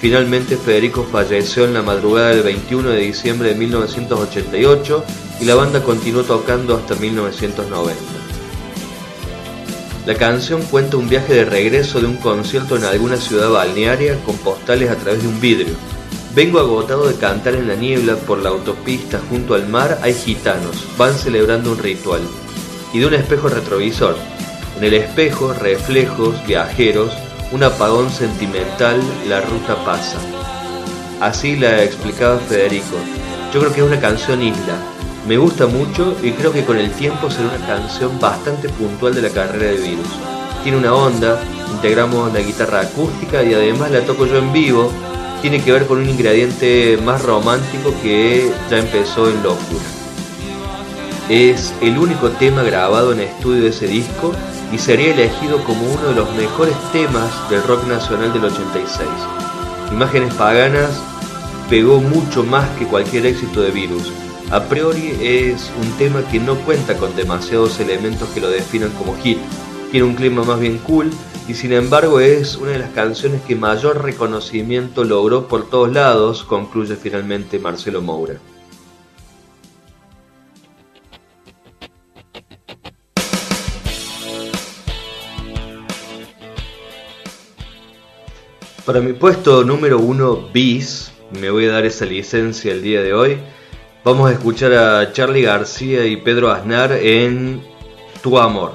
Finalmente 0.00 0.56
Federico 0.56 1.04
falleció 1.04 1.64
en 1.64 1.74
la 1.74 1.82
madrugada 1.82 2.30
del 2.30 2.42
21 2.42 2.90
de 2.90 3.00
diciembre 3.00 3.50
de 3.50 3.54
1988 3.56 5.04
y 5.40 5.44
la 5.44 5.54
banda 5.54 5.82
continuó 5.82 6.22
tocando 6.22 6.76
hasta 6.76 6.94
1990. 6.94 8.00
La 10.06 10.14
canción 10.14 10.62
cuenta 10.62 10.96
un 10.96 11.08
viaje 11.08 11.34
de 11.34 11.44
regreso 11.44 12.00
de 12.00 12.06
un 12.06 12.16
concierto 12.16 12.76
en 12.76 12.84
alguna 12.84 13.16
ciudad 13.16 13.50
balnearia 13.50 14.16
con 14.24 14.36
postales 14.38 14.90
a 14.90 14.96
través 14.96 15.22
de 15.22 15.28
un 15.28 15.40
vidrio 15.40 15.76
Vengo 16.32 16.60
agotado 16.60 17.08
de 17.08 17.16
cantar 17.16 17.56
en 17.56 17.66
la 17.66 17.74
niebla 17.74 18.14
por 18.14 18.38
la 18.38 18.50
autopista 18.50 19.20
junto 19.28 19.54
al 19.54 19.68
mar 19.68 19.98
hay 20.00 20.14
gitanos, 20.14 20.86
van 20.96 21.12
celebrando 21.12 21.72
un 21.72 21.78
ritual. 21.78 22.20
Y 22.92 23.00
de 23.00 23.06
un 23.06 23.14
espejo 23.14 23.48
retrovisor. 23.48 24.16
En 24.78 24.84
el 24.84 24.94
espejo, 24.94 25.52
reflejos, 25.52 26.46
viajeros, 26.46 27.12
un 27.52 27.62
apagón 27.62 28.10
sentimental, 28.10 29.00
la 29.28 29.40
ruta 29.40 29.76
pasa. 29.84 30.18
Así 31.20 31.56
la 31.56 31.82
explicaba 31.82 32.38
Federico. 32.38 32.96
Yo 33.52 33.60
creo 33.60 33.72
que 33.72 33.80
es 33.80 33.86
una 33.86 34.00
canción 34.00 34.42
isla. 34.42 34.76
Me 35.26 35.36
gusta 35.36 35.66
mucho 35.66 36.16
y 36.22 36.32
creo 36.32 36.52
que 36.52 36.64
con 36.64 36.78
el 36.78 36.90
tiempo 36.92 37.30
será 37.30 37.48
una 37.48 37.66
canción 37.66 38.18
bastante 38.20 38.68
puntual 38.68 39.14
de 39.14 39.22
la 39.22 39.30
carrera 39.30 39.72
de 39.72 39.76
Virus. 39.76 40.06
Tiene 40.62 40.78
una 40.78 40.94
onda, 40.94 41.40
integramos 41.72 42.32
la 42.32 42.40
guitarra 42.40 42.80
acústica 42.80 43.42
y 43.42 43.52
además 43.52 43.90
la 43.90 44.00
toco 44.00 44.26
yo 44.26 44.38
en 44.38 44.52
vivo 44.52 44.90
tiene 45.40 45.62
que 45.62 45.72
ver 45.72 45.86
con 45.86 45.98
un 45.98 46.08
ingrediente 46.08 46.98
más 47.02 47.22
romántico 47.22 47.94
que 48.02 48.50
ya 48.70 48.78
empezó 48.78 49.28
en 49.28 49.42
Locura. 49.42 49.84
Es 51.28 51.72
el 51.80 51.98
único 51.98 52.30
tema 52.30 52.62
grabado 52.62 53.12
en 53.12 53.20
estudio 53.20 53.62
de 53.62 53.68
ese 53.68 53.86
disco 53.86 54.32
y 54.72 54.78
sería 54.78 55.12
elegido 55.12 55.62
como 55.64 55.82
uno 55.82 56.08
de 56.08 56.14
los 56.14 56.34
mejores 56.34 56.76
temas 56.92 57.50
del 57.50 57.62
rock 57.64 57.86
nacional 57.86 58.32
del 58.32 58.44
86. 58.44 59.08
Imágenes 59.92 60.32
Paganas 60.34 61.02
pegó 61.68 62.00
mucho 62.00 62.44
más 62.44 62.68
que 62.78 62.86
cualquier 62.86 63.26
éxito 63.26 63.62
de 63.62 63.70
Virus. 63.70 64.12
A 64.50 64.64
priori 64.64 65.16
es 65.20 65.70
un 65.80 65.90
tema 65.98 66.22
que 66.30 66.40
no 66.40 66.56
cuenta 66.56 66.96
con 66.96 67.14
demasiados 67.14 67.78
elementos 67.80 68.28
que 68.30 68.40
lo 68.40 68.50
definan 68.50 68.90
como 68.90 69.16
hit. 69.16 69.38
Tiene 69.90 70.06
un 70.06 70.14
clima 70.14 70.44
más 70.44 70.60
bien 70.60 70.78
cool 70.78 71.10
y 71.48 71.54
sin 71.54 71.72
embargo 71.72 72.20
es 72.20 72.56
una 72.56 72.72
de 72.72 72.78
las 72.78 72.90
canciones 72.90 73.42
que 73.42 73.56
mayor 73.56 74.02
reconocimiento 74.02 75.04
logró 75.04 75.48
por 75.48 75.68
todos 75.68 75.92
lados, 75.92 76.44
concluye 76.44 76.96
finalmente 76.96 77.58
Marcelo 77.58 78.00
Moura. 78.00 78.34
Para 88.90 89.02
mi 89.02 89.12
puesto 89.12 89.62
número 89.62 90.00
uno, 90.00 90.48
bis, 90.52 91.12
me 91.40 91.48
voy 91.48 91.66
a 91.66 91.74
dar 91.74 91.86
esa 91.86 92.04
licencia 92.04 92.72
el 92.72 92.82
día 92.82 93.00
de 93.00 93.14
hoy. 93.14 93.38
Vamos 94.02 94.28
a 94.28 94.32
escuchar 94.32 94.72
a 94.72 95.12
Charlie 95.12 95.42
García 95.42 96.06
y 96.06 96.16
Pedro 96.16 96.50
Aznar 96.50 96.90
en 96.94 97.62
Tu 98.20 98.36
Amor. 98.36 98.72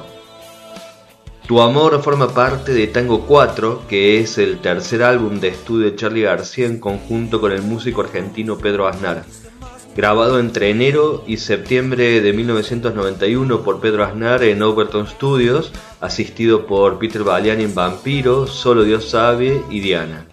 Tu 1.46 1.60
amor 1.60 2.02
forma 2.02 2.30
parte 2.30 2.72
de 2.74 2.88
Tango 2.88 3.26
4, 3.26 3.82
que 3.90 4.22
es 4.22 4.38
el 4.38 4.60
tercer 4.60 5.04
álbum 5.04 5.42
de 5.42 5.50
estudio 5.50 5.92
de 5.92 5.98
Charlie 5.98 6.22
García 6.22 6.66
en 6.66 6.80
conjunto 6.80 7.42
con 7.42 7.52
el 7.52 7.62
músico 7.62 8.00
argentino 8.00 8.58
Pedro 8.58 8.88
Aznar. 8.88 9.26
Grabado 9.98 10.40
entre 10.40 10.70
enero 10.70 11.26
y 11.28 11.36
septiembre 11.38 12.22
de 12.22 12.32
1991 12.32 13.64
por 13.64 13.82
Pedro 13.82 14.06
Aznar 14.06 14.44
en 14.44 14.64
Overton 14.64 15.08
Studios, 15.08 15.74
asistido 16.06 16.66
por 16.66 17.00
Peter 17.00 17.24
Baliani 17.24 17.64
en 17.64 17.76
Vampiro, 17.76 18.48
Solo 18.48 18.84
Dios 18.84 19.10
sabe 19.10 19.62
y 19.70 19.80
Diana. 19.80 20.26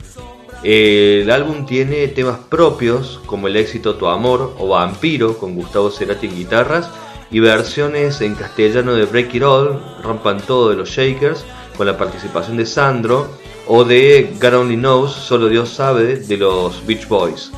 El 0.63 1.31
álbum 1.31 1.67
tiene 1.67 2.07
temas 2.09 2.39
propios 2.49 3.21
como 3.27 3.49
el 3.49 3.57
éxito 3.57 3.97
Tu 3.97 4.07
Amor 4.07 4.55
o 4.59 4.69
Vampiro 4.69 5.37
con 5.39 5.57
Gustavo 5.57 5.91
Cerati 5.91 6.29
en 6.29 6.37
guitarras 6.37 6.89
y 7.33 7.41
versiones 7.41 8.21
en 8.21 8.35
castellano 8.35 8.95
de 8.95 9.07
Break 9.07 9.35
It 9.35 9.43
All, 9.43 9.83
Rompan 10.03 10.41
Todo 10.41 10.71
de 10.71 10.77
los 10.77 10.91
Shakers, 10.91 11.45
con 11.77 11.87
la 11.87 11.97
participación 11.97 12.57
de 12.59 12.67
Sandro, 12.67 13.27
o 13.67 13.85
de 13.85 14.35
God 14.41 14.55
Only 14.55 14.77
Knows, 14.77 15.13
Solo 15.13 15.49
Dios 15.49 15.71
Sabe, 15.71 16.17
de 16.17 16.37
los 16.37 16.87
Beach 16.87 17.09
Boys. 17.09 17.51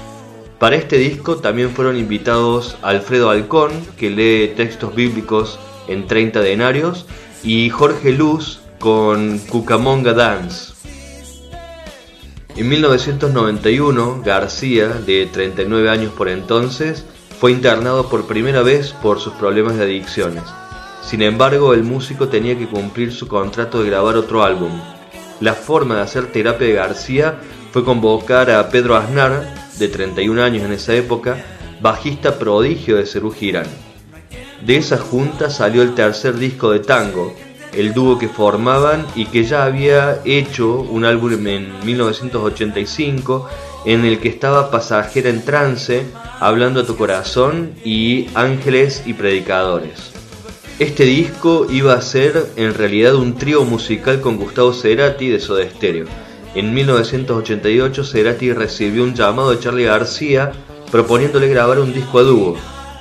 Para 0.59 0.77
este 0.77 0.97
disco 0.97 1.37
también 1.37 1.71
fueron 1.71 1.99
invitados 1.99 2.77
Alfredo 2.81 3.29
Alcón, 3.29 3.73
que 3.99 4.11
lee 4.11 4.55
textos 4.57 4.95
bíblicos 4.95 5.59
en 5.89 6.07
30 6.07 6.41
denarios, 6.41 7.07
y 7.45 7.69
Jorge 7.69 8.13
Luz 8.13 8.61
con 8.81 9.39
Cucamonga 9.39 10.15
Dance. 10.15 10.73
En 12.57 12.69
1991, 12.69 14.23
García, 14.25 14.89
de 14.89 15.27
39 15.27 15.91
años 15.91 16.13
por 16.13 16.29
entonces, 16.29 17.05
fue 17.39 17.53
internado 17.53 18.09
por 18.09 18.27
primera 18.27 18.63
vez 18.63 18.93
por 18.93 19.21
sus 19.21 19.35
problemas 19.35 19.77
de 19.77 19.85
adicciones. 19.85 20.45
Sin 21.03 21.21
embargo, 21.21 21.75
el 21.75 21.83
músico 21.83 22.29
tenía 22.29 22.57
que 22.57 22.69
cumplir 22.69 23.13
su 23.13 23.29
contrato 23.29 23.83
de 23.83 23.91
grabar 23.91 24.17
otro 24.17 24.43
álbum. 24.43 24.73
La 25.41 25.53
forma 25.53 25.97
de 25.97 26.03
hacer 26.03 26.33
terapia 26.33 26.67
de 26.67 26.75
García 26.75 27.39
fue 27.73 27.85
convocar 27.85 28.51
a 28.51 28.71
Pedro 28.71 28.97
Aznar, 28.97 29.55
de 29.79 29.89
31 29.89 30.43
años 30.43 30.63
en 30.63 30.73
esa 30.73 30.95
época, 30.95 31.45
bajista 31.81 32.39
prodigio 32.39 32.97
de 32.97 33.05
Cerú 33.05 33.33
Girán. 33.33 33.67
De 34.63 34.77
esa 34.77 34.99
junta 34.99 35.51
salió 35.51 35.83
el 35.83 35.95
tercer 35.95 36.37
disco 36.37 36.71
de 36.71 36.81
tango, 36.81 37.35
el 37.73 37.93
dúo 37.93 38.19
que 38.19 38.29
formaban 38.29 39.07
y 39.15 39.27
que 39.27 39.45
ya 39.45 39.65
había 39.65 40.21
hecho 40.25 40.81
un 40.81 41.05
álbum 41.05 41.47
en 41.47 41.73
1985 41.85 43.49
en 43.85 44.05
el 44.05 44.19
que 44.19 44.29
estaba 44.29 44.71
Pasajera 44.71 45.29
en 45.29 45.45
Trance, 45.45 46.07
Hablando 46.41 46.81
a 46.81 46.87
tu 46.87 46.97
Corazón 46.97 47.73
y 47.85 48.27
Ángeles 48.35 49.03
y 49.07 49.15
Predicadores. 49.15 50.13
Este 50.79 51.05
disco 51.05 51.67
iba 51.71 51.95
a 51.95 52.03
ser 52.03 52.51
en 52.57 52.75
realidad 52.75 53.15
un 53.15 53.37
trío 53.37 53.65
musical 53.65 54.21
con 54.21 54.37
Gustavo 54.37 54.73
Cerati 54.73 55.29
de 55.29 55.39
Soda 55.39 55.65
Stereo. 55.69 56.07
En 56.55 56.75
1988 56.75 58.05
Cerati 58.05 58.53
recibió 58.53 59.05
un 59.05 59.15
llamado 59.15 59.53
de 59.53 59.61
Charlie 59.61 59.85
García 59.85 60.53
proponiéndole 60.91 61.49
grabar 61.49 61.79
un 61.79 61.93
disco 61.93 62.19
a 62.19 62.23
dúo. 62.23 62.57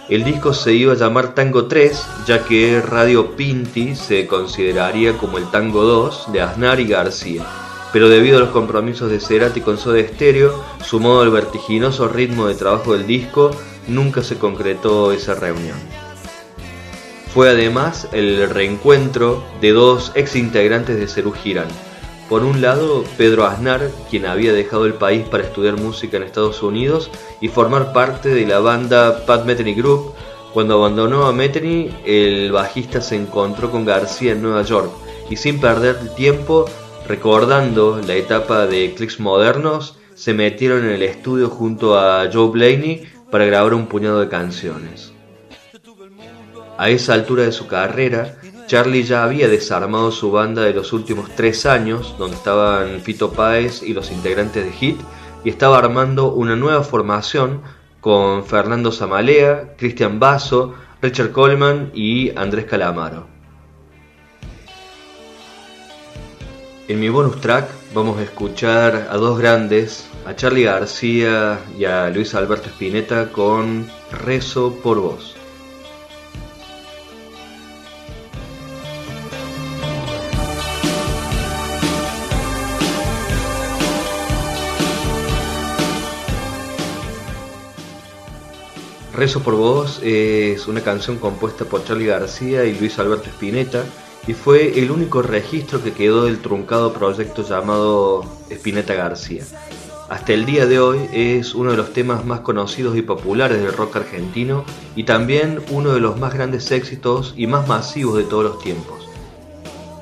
El 0.10 0.24
disco 0.24 0.54
se 0.54 0.74
iba 0.74 0.94
a 0.94 0.98
llamar 0.98 1.34
Tango 1.34 1.66
3, 1.66 2.06
ya 2.28 2.44
que 2.46 2.82
Radio 2.82 3.36
Pinti 3.36 3.96
se 3.96 4.28
consideraría 4.28 5.18
como 5.18 5.38
el 5.38 5.50
Tango 5.50 5.84
2 5.84 6.34
de 6.34 6.42
Aznar 6.42 6.80
y 6.80 6.88
García 6.88 7.46
pero 7.94 8.10
debido 8.10 8.38
a 8.38 8.40
los 8.42 8.50
compromisos 8.50 9.12
de 9.12 9.20
Cerati 9.20 9.62
con 9.62 9.78
Soda 9.78 10.02
Stereo, 10.02 10.66
sumado 10.84 11.22
al 11.22 11.30
vertiginoso 11.30 12.08
ritmo 12.08 12.48
de 12.48 12.56
trabajo 12.56 12.94
del 12.94 13.06
disco, 13.06 13.52
nunca 13.88 14.24
se 14.24 14.40
concretó 14.40 15.12
esa 15.12 15.36
reunión. 15.36 15.78
Fue 17.32 17.50
además 17.50 18.08
el 18.12 18.50
reencuentro 18.50 19.44
de 19.62 19.72
dos 19.74 20.12
ex 20.16 20.36
integrantes 20.36 20.98
de 20.98 21.08
Cerú 21.08 21.34
Girán. 21.34 21.68
Por 22.34 22.46
un 22.46 22.62
lado, 22.62 23.04
Pedro 23.16 23.46
Aznar, 23.46 23.92
quien 24.10 24.26
había 24.26 24.54
dejado 24.54 24.88
el 24.88 24.96
país 24.96 25.24
para 25.30 25.44
estudiar 25.44 25.80
música 25.80 26.18
en 26.18 26.24
Estados 26.24 26.64
Unidos 26.64 27.12
y 27.42 27.48
formar 27.48 27.94
parte 27.94 28.30
de 28.30 28.48
la 28.48 28.58
banda 28.58 29.24
Pat 29.28 29.46
Metheny 29.46 29.76
Group. 29.76 30.14
Cuando 30.52 30.74
abandonó 30.74 31.28
a 31.28 31.32
Metheny, 31.32 31.96
el 32.04 32.52
bajista 32.52 33.02
se 33.02 33.18
encontró 33.18 33.70
con 33.70 33.86
García 33.86 34.32
en 34.32 34.42
Nueva 34.42 34.64
York 34.64 34.90
y 35.30 35.36
sin 35.36 35.62
perder 35.62 36.16
tiempo, 36.16 36.66
recordando 37.08 38.02
la 38.02 38.16
etapa 38.16 38.66
de 38.66 38.96
Clicks 38.96 39.20
Modernos, 39.20 40.00
se 40.16 40.34
metieron 40.34 40.86
en 40.86 40.90
el 40.94 41.04
estudio 41.04 41.52
junto 41.52 42.00
a 42.00 42.28
Joe 42.34 42.50
Blaney 42.50 43.04
para 43.30 43.46
grabar 43.46 43.76
un 43.76 43.86
puñado 43.86 44.20
de 44.20 44.30
canciones. 44.30 45.14
A 46.80 46.90
esa 46.90 47.14
altura 47.14 47.44
de 47.44 47.52
su 47.52 47.68
carrera, 47.68 48.40
Charlie 48.68 49.04
ya 49.04 49.24
había 49.24 49.48
desarmado 49.50 50.12
su 50.12 50.32
banda 50.32 50.64
de 50.64 50.74
los 50.74 50.94
últimos 50.94 51.30
tres 51.36 51.66
años, 51.66 52.16
donde 52.18 52.38
estaban 52.38 53.02
Fito 53.02 53.32
Páez 53.32 53.84
y 53.84 53.94
los 53.94 54.12
integrantes 54.12 54.66
de 54.66 54.72
Hit, 54.72 55.00
y 55.44 55.50
estaba 55.50 55.78
armando 55.78 56.32
una 56.32 56.56
nueva 56.56 56.84
formación 56.84 57.62
con 58.00 58.46
Fernando 58.46 58.92
Zamalea, 58.92 59.76
Cristian 59.78 60.20
Basso, 60.20 60.74
Richard 61.02 61.32
Coleman 61.32 61.92
y 61.94 62.38
Andrés 62.38 62.66
Calamaro. 62.66 63.28
En 66.88 67.00
mi 67.00 67.10
bonus 67.10 67.40
track 67.40 67.70
vamos 67.94 68.20
a 68.20 68.24
escuchar 68.24 69.08
a 69.10 69.16
dos 69.16 69.40
grandes, 69.40 70.08
a 70.26 70.36
Charlie 70.36 70.64
García 70.64 71.60
y 71.78 71.86
a 71.86 72.10
Luis 72.10 72.36
Alberto 72.36 72.68
Spinetta 72.70 73.32
con 73.32 73.88
Rezo 74.12 74.76
por 74.84 75.00
Vos. 75.00 75.33
Rezo 89.16 89.42
por 89.42 89.54
Vos 89.54 90.00
es 90.02 90.68
una 90.68 90.82
canción 90.82 91.20
compuesta 91.20 91.66
por 91.66 91.86
Charlie 91.86 92.08
García 92.08 92.66
y 92.66 92.76
Luis 92.78 92.98
Alberto 92.98 93.30
Spinetta 93.30 93.84
y 94.26 94.34
fue 94.34 94.80
el 94.80 94.90
único 94.90 95.22
registro 95.22 95.84
que 95.84 95.94
quedó 95.94 96.26
del 96.26 96.40
truncado 96.40 96.94
proyecto 96.94 97.48
llamado 97.48 98.26
Spinetta 98.50 98.96
García. 98.96 99.44
Hasta 100.10 100.34
el 100.34 100.48
día 100.48 100.66
de 100.66 100.80
hoy 100.80 101.10
es 101.14 101.54
uno 101.54 101.72
de 101.72 101.78
los 101.78 101.94
temas 101.94 102.26
más 102.26 102.40
conocidos 102.40 102.98
y 102.98 103.04
populares 103.04 103.62
del 103.62 103.74
rock 103.74 103.98
argentino 103.98 104.66
y 104.96 105.04
también 105.04 105.62
uno 105.70 105.94
de 105.94 106.00
los 106.00 106.20
más 106.20 106.34
grandes 106.34 106.72
éxitos 106.72 107.36
y 107.38 107.46
más 107.46 107.68
masivos 107.68 108.18
de 108.18 108.24
todos 108.24 108.44
los 108.44 108.60
tiempos. 108.64 109.03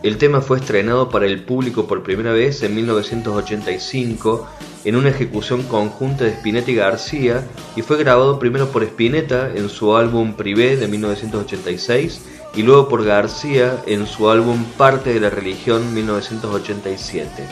El 0.03 0.17
tema 0.17 0.41
fue 0.41 0.58
estrenado 0.58 1.10
para 1.10 1.27
el 1.27 1.43
público 1.43 1.86
por 1.86 2.01
primera 2.01 2.31
vez 2.31 2.63
en 2.63 2.74
1985 2.74 4.48
en 4.84 4.96
una 4.96 5.10
ejecución 5.10 5.62
conjunta 5.62 6.24
de 6.24 6.31
Spinetta 6.31 6.72
y 6.72 6.75
García 6.75 7.48
y 7.75 7.84
fue 7.84 7.98
grabado 7.98 8.39
primero 8.39 8.70
por 8.70 8.81
Spinetta 8.81 9.51
en 9.53 9.70
su 9.70 9.96
álbum 9.96 10.34
Privé 10.34 10.75
de 10.75 10.88
1986 10.88 12.22
y 12.55 12.63
luego 12.63 12.89
por 12.89 13.05
García 13.05 13.84
en 13.86 14.08
su 14.08 14.31
álbum 14.31 14.65
Parte 14.75 15.13
de 15.13 15.20
la 15.20 15.29
Religión 15.29 15.93
1987. 15.93 17.43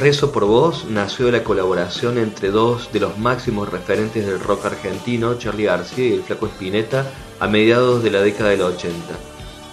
Rezo 0.00 0.32
por 0.32 0.46
Vos 0.46 0.86
nació 0.88 1.26
de 1.26 1.32
la 1.32 1.44
colaboración 1.44 2.16
entre 2.16 2.50
dos 2.50 2.90
de 2.90 3.00
los 3.00 3.18
máximos 3.18 3.70
referentes 3.70 4.24
del 4.24 4.40
rock 4.40 4.64
argentino, 4.64 5.38
Charlie 5.38 5.64
García 5.64 6.08
y 6.08 6.12
el 6.14 6.22
Flaco 6.22 6.46
Spinetta, 6.46 7.10
a 7.38 7.48
mediados 7.48 8.02
de 8.02 8.10
la 8.10 8.22
década 8.22 8.50
del 8.50 8.62
80. 8.62 8.94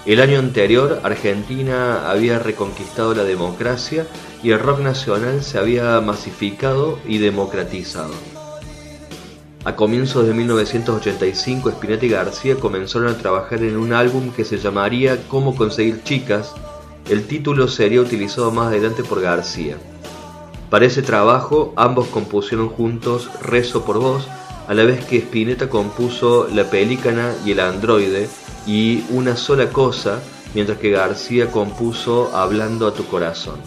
El 0.05 0.21
año 0.21 0.37
anterior, 0.37 1.01
Argentina 1.03 2.11
había 2.11 2.37
reconquistado 2.37 3.15
la 3.15 3.23
democracia 3.23 4.05
y 4.43 4.51
el 4.51 4.59
rock 4.59 4.81
nacional 4.81 5.41
se 5.41 5.57
había 5.57 5.99
masificado 5.99 6.99
y 7.07 7.17
democratizado. 7.17 8.13
A 9.63 9.75
comienzos 9.75 10.27
de 10.27 10.35
1985, 10.35 11.69
Spinetta 11.69 12.05
y 12.05 12.09
García 12.09 12.55
comenzaron 12.55 13.07
a 13.07 13.17
trabajar 13.17 13.63
en 13.63 13.77
un 13.77 13.93
álbum 13.93 14.29
que 14.31 14.45
se 14.45 14.59
llamaría 14.59 15.27
Cómo 15.27 15.55
conseguir 15.55 16.03
chicas. 16.03 16.53
El 17.09 17.25
título 17.25 17.67
sería 17.67 17.99
utilizado 17.99 18.51
más 18.51 18.67
adelante 18.67 19.03
por 19.03 19.21
García. 19.21 19.77
Para 20.69 20.85
ese 20.85 21.01
trabajo, 21.01 21.73
ambos 21.77 22.09
compusieron 22.09 22.69
juntos 22.69 23.31
Rezo 23.41 23.83
por 23.83 23.97
Vos, 23.97 24.27
a 24.67 24.75
la 24.75 24.83
vez 24.83 25.03
que 25.03 25.17
Spinetta 25.17 25.67
compuso 25.67 26.47
La 26.53 26.69
Pelícana 26.69 27.33
y 27.43 27.53
El 27.53 27.59
Androide, 27.59 28.29
y 28.65 29.03
Una 29.09 29.35
sola 29.35 29.69
cosa, 29.69 30.19
mientras 30.53 30.77
que 30.79 30.91
García 30.91 31.51
compuso 31.51 32.35
Hablando 32.35 32.87
a 32.87 32.93
tu 32.93 33.05
corazón. 33.05 33.59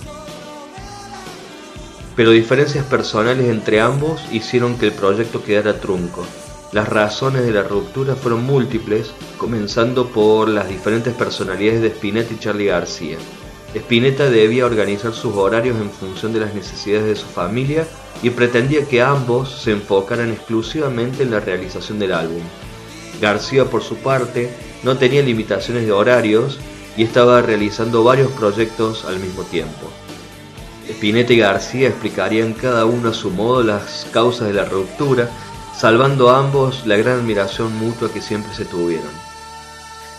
Pero 2.16 2.32
diferencias 2.32 2.84
personales 2.84 3.48
entre 3.48 3.80
ambos 3.80 4.20
hicieron 4.32 4.76
que 4.76 4.86
el 4.86 4.92
proyecto 4.92 5.44
quedara 5.44 5.78
trunco. 5.78 6.26
Las 6.72 6.88
razones 6.88 7.46
de 7.46 7.52
la 7.52 7.62
ruptura 7.62 8.16
fueron 8.16 8.44
múltiples, 8.44 9.12
comenzando 9.38 10.08
por 10.08 10.48
las 10.48 10.68
diferentes 10.68 11.14
personalidades 11.14 11.80
de 11.80 11.88
Spinetta 11.88 12.34
y 12.34 12.38
Charlie 12.38 12.66
García. 12.66 13.18
Spinetta 13.74 14.28
debía 14.28 14.66
organizar 14.66 15.12
sus 15.12 15.34
horarios 15.36 15.80
en 15.80 15.90
función 15.90 16.32
de 16.32 16.40
las 16.40 16.54
necesidades 16.54 17.06
de 17.06 17.16
su 17.16 17.26
familia 17.26 17.86
y 18.22 18.30
pretendía 18.30 18.84
que 18.86 19.00
ambos 19.00 19.62
se 19.62 19.70
enfocaran 19.70 20.30
exclusivamente 20.30 21.22
en 21.22 21.30
la 21.30 21.40
realización 21.40 21.98
del 21.98 22.12
álbum. 22.12 22.42
García, 23.20 23.64
por 23.66 23.82
su 23.82 23.96
parte, 23.96 24.50
no 24.82 24.96
tenía 24.96 25.22
limitaciones 25.22 25.86
de 25.86 25.92
horarios 25.92 26.58
y 26.96 27.02
estaba 27.02 27.42
realizando 27.42 28.04
varios 28.04 28.30
proyectos 28.32 29.04
al 29.04 29.20
mismo 29.20 29.42
tiempo. 29.44 29.90
Spinetta 30.88 31.32
y 31.32 31.38
García 31.38 31.88
explicarían 31.88 32.54
cada 32.54 32.86
uno 32.86 33.10
a 33.10 33.14
su 33.14 33.30
modo 33.30 33.62
las 33.62 34.06
causas 34.12 34.48
de 34.48 34.54
la 34.54 34.64
ruptura, 34.64 35.28
salvando 35.76 36.30
ambos 36.30 36.86
la 36.86 36.96
gran 36.96 37.20
admiración 37.20 37.76
mutua 37.78 38.12
que 38.12 38.22
siempre 38.22 38.54
se 38.54 38.64
tuvieron. 38.64 39.10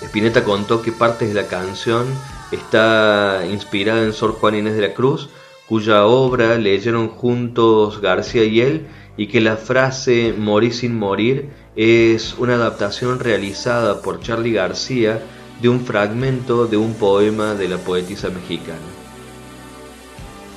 Spinetta 0.02 0.44
contó 0.44 0.82
que 0.82 0.92
partes 0.92 1.30
de 1.30 1.42
la 1.42 1.48
canción 1.48 2.06
está 2.52 3.44
inspirada 3.50 4.04
en 4.04 4.14
Sor 4.14 4.34
Juan 4.34 4.56
Inés 4.56 4.76
de 4.76 4.88
la 4.88 4.94
Cruz, 4.94 5.30
cuya 5.68 6.06
obra 6.06 6.58
leyeron 6.58 7.10
juntos 7.10 8.00
García 8.00 8.44
y 8.46 8.62
él, 8.62 8.88
y 9.18 9.28
que 9.28 9.42
la 9.42 9.58
frase 9.58 10.34
morir 10.38 10.74
sin 10.74 10.98
morir 10.98 11.50
es 11.82 12.36
una 12.38 12.56
adaptación 12.56 13.20
realizada 13.20 14.02
por 14.02 14.20
Charlie 14.20 14.52
García 14.52 15.24
de 15.62 15.70
un 15.70 15.86
fragmento 15.86 16.68
de 16.68 16.76
un 16.76 16.94
poema 16.94 17.54
de 17.56 17.70
la 17.70 17.78
poetisa 17.78 18.30
mexicana. 18.30 18.80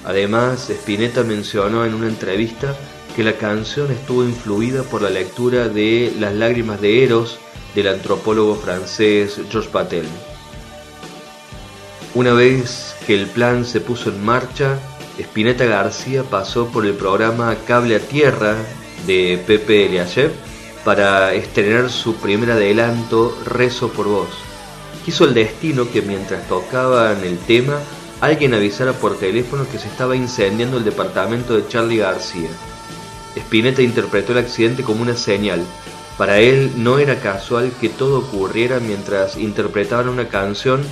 Además, 0.05 0.69
Spinetta 0.69 1.23
mencionó 1.23 1.85
en 1.85 1.95
una 1.95 2.09
entrevista 2.09 2.75
que 3.15 3.23
la 3.23 3.35
canción 3.35 3.93
estuvo 3.93 4.25
influida 4.25 4.83
por 4.83 5.01
la 5.01 5.11
lectura 5.11 5.69
de 5.69 6.13
Las 6.19 6.35
lágrimas 6.35 6.81
de 6.81 7.05
Eros 7.05 7.39
del 7.77 7.87
antropólogo 7.87 8.57
francés 8.57 9.41
Georges 9.49 9.71
Patel. 9.71 10.07
Una 12.17 12.33
vez 12.33 12.97
que 13.07 13.15
el 13.15 13.29
plan 13.29 13.65
se 13.65 13.81
puso 13.81 14.11
en 14.11 14.25
marcha, 14.25 14.77
Spinetta 15.21 15.67
García 15.67 16.25
pasó 16.25 16.67
por 16.67 16.85
el 16.85 16.95
programa 16.95 17.55
Cable 17.65 17.95
a 17.95 18.01
Tierra 18.01 18.57
de 19.07 19.41
Pepe 19.47 19.87
Eliashev 19.87 20.33
para 20.85 21.33
estrenar 21.35 21.91
su 21.91 22.17
primer 22.17 22.53
adelanto 22.53 23.37
Rezo 23.45 23.89
por 23.89 24.07
Vos. 24.07 24.29
Quiso 25.05 25.25
el 25.25 25.35
destino 25.35 25.91
que 25.91 26.03
mientras 26.03 26.47
tocaban 26.49 27.25
el 27.25 27.39
tema, 27.39 27.79
alguien 28.21 28.55
avisara 28.55 28.93
por 28.93 29.19
teléfono 29.19 29.67
que 29.71 29.79
se 29.79 29.89
estaba 29.89 30.17
incendiando 30.17 30.79
el 30.79 30.85
departamento 30.85 31.57
de 31.57 31.67
Charlie 31.69 31.99
García. 31.99 32.51
Spinetta 33.37 33.83
interpretó 33.83 34.33
el 34.33 34.39
accidente 34.39 34.83
como 34.83 35.03
una 35.03 35.17
señal. 35.17 35.65
Para 36.19 36.39
él 36.39 36.73
no 36.77 36.99
era 36.99 37.21
casual 37.21 37.73
que 37.81 37.89
todo 37.89 38.19
ocurriera 38.19 38.79
mientras 38.81 39.37
interpretaban 39.37 40.09
una 40.09 40.29
canción 40.29 40.83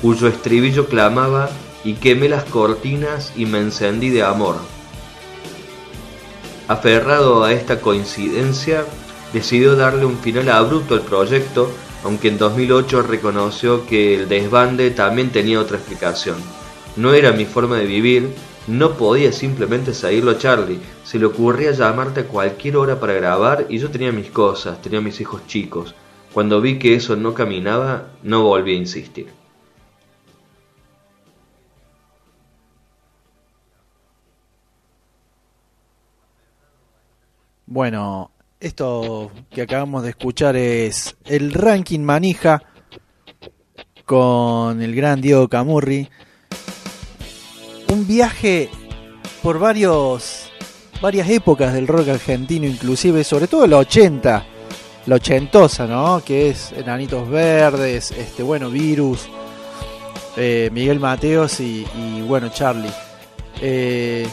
cuyo 0.00 0.28
estribillo 0.28 0.86
clamaba 0.86 1.50
y 1.84 1.94
quemé 1.94 2.28
las 2.28 2.44
cortinas 2.44 3.32
y 3.36 3.46
me 3.46 3.58
encendí 3.58 4.10
de 4.10 4.22
amor. 4.22 4.56
Aferrado 6.68 7.44
a 7.44 7.52
esta 7.52 7.80
coincidencia, 7.80 8.84
decidió 9.32 9.76
darle 9.76 10.04
un 10.04 10.18
final 10.18 10.48
abrupto 10.48 10.94
al 10.94 11.02
proyecto, 11.02 11.70
aunque 12.04 12.28
en 12.28 12.38
2008 12.38 13.02
reconoció 13.02 13.86
que 13.86 14.14
el 14.14 14.28
desbande 14.28 14.90
también 14.90 15.30
tenía 15.30 15.60
otra 15.60 15.76
explicación. 15.76 16.36
No 16.96 17.12
era 17.12 17.32
mi 17.32 17.44
forma 17.44 17.76
de 17.76 17.86
vivir, 17.86 18.30
no 18.66 18.92
podía 18.92 19.32
simplemente 19.32 19.94
seguirlo 19.94 20.32
a 20.32 20.38
Charlie, 20.38 20.80
se 21.04 21.18
le 21.18 21.26
ocurría 21.26 21.72
llamarte 21.72 22.20
a 22.20 22.26
cualquier 22.26 22.76
hora 22.76 23.00
para 23.00 23.14
grabar 23.14 23.66
y 23.68 23.78
yo 23.78 23.90
tenía 23.90 24.12
mis 24.12 24.30
cosas, 24.30 24.80
tenía 24.82 25.00
mis 25.00 25.20
hijos 25.20 25.46
chicos. 25.46 25.94
Cuando 26.32 26.60
vi 26.60 26.78
que 26.78 26.94
eso 26.94 27.16
no 27.16 27.34
caminaba, 27.34 28.08
no 28.22 28.42
volví 28.42 28.72
a 28.74 28.76
insistir. 28.76 29.28
Bueno, 37.66 38.30
Esto 38.60 39.30
que 39.50 39.62
acabamos 39.62 40.02
de 40.02 40.10
escuchar 40.10 40.56
es 40.56 41.16
el 41.24 41.52
ranking 41.52 42.00
manija 42.00 42.60
con 44.04 44.82
el 44.82 44.96
gran 44.96 45.20
Diego 45.20 45.46
Camurri. 45.48 46.08
Un 47.92 48.04
viaje 48.08 48.68
por 49.44 49.60
varios 49.60 50.50
varias 51.00 51.30
épocas 51.30 51.72
del 51.72 51.86
rock 51.86 52.08
argentino, 52.08 52.66
inclusive, 52.66 53.22
sobre 53.22 53.46
todo 53.46 53.64
el 53.64 53.72
80, 53.74 54.44
la 55.06 55.14
ochentosa, 55.14 55.86
¿no? 55.86 56.20
Que 56.24 56.50
es 56.50 56.72
Enanitos 56.72 57.30
Verdes, 57.30 58.10
este, 58.10 58.42
bueno, 58.42 58.70
Virus, 58.70 59.28
eh, 60.36 60.68
Miguel 60.72 60.98
Mateos 60.98 61.60
y, 61.60 61.86
y, 61.96 62.22
bueno, 62.22 62.48
Charlie. 62.48 62.90
Eh, 63.60 64.26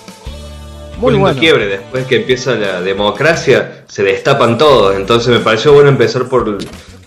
muy 0.97 1.13
un 1.13 1.21
bueno. 1.21 1.39
quiebre, 1.39 1.67
después 1.67 2.05
que 2.05 2.17
empieza 2.17 2.55
la 2.55 2.81
democracia, 2.81 3.83
se 3.87 4.03
destapan 4.03 4.57
todos, 4.57 4.95
entonces 4.95 5.29
me 5.29 5.39
pareció 5.39 5.73
bueno 5.73 5.89
empezar 5.89 6.27
por 6.27 6.57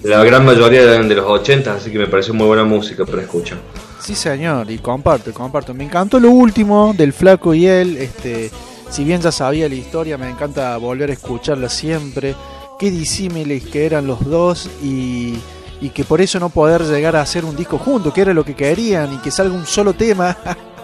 la 0.02 0.24
gran 0.24 0.44
mayoría 0.44 0.84
de 0.84 1.14
los 1.14 1.26
80, 1.26 1.74
así 1.74 1.90
que 1.90 1.98
me 1.98 2.06
pareció 2.06 2.34
muy 2.34 2.46
buena 2.46 2.64
música 2.64 3.04
para 3.04 3.22
escuchar. 3.22 3.58
Sí, 4.00 4.14
señor, 4.14 4.70
y 4.70 4.78
comparto, 4.78 5.32
comparto. 5.32 5.74
Me 5.74 5.84
encantó 5.84 6.20
lo 6.20 6.30
último 6.30 6.94
del 6.96 7.12
Flaco 7.12 7.52
y 7.52 7.66
él, 7.66 7.96
este 7.96 8.50
si 8.90 9.04
bien 9.04 9.20
ya 9.20 9.30
sabía 9.30 9.68
la 9.68 9.74
historia, 9.74 10.16
me 10.16 10.30
encanta 10.30 10.76
volver 10.78 11.10
a 11.10 11.12
escucharla 11.12 11.68
siempre. 11.68 12.34
Qué 12.78 12.90
disímiles 12.90 13.64
que 13.64 13.84
eran 13.84 14.06
los 14.06 14.24
dos 14.24 14.70
y, 14.82 15.38
y 15.80 15.90
que 15.90 16.04
por 16.04 16.20
eso 16.20 16.38
no 16.38 16.48
poder 16.48 16.82
llegar 16.82 17.16
a 17.16 17.20
hacer 17.20 17.44
un 17.44 17.56
disco 17.56 17.76
junto, 17.78 18.12
que 18.12 18.22
era 18.22 18.32
lo 18.32 18.44
que 18.44 18.54
querían, 18.54 19.12
y 19.12 19.18
que 19.18 19.30
salga 19.30 19.54
un 19.54 19.66
solo 19.66 19.92
tema. 19.92 20.36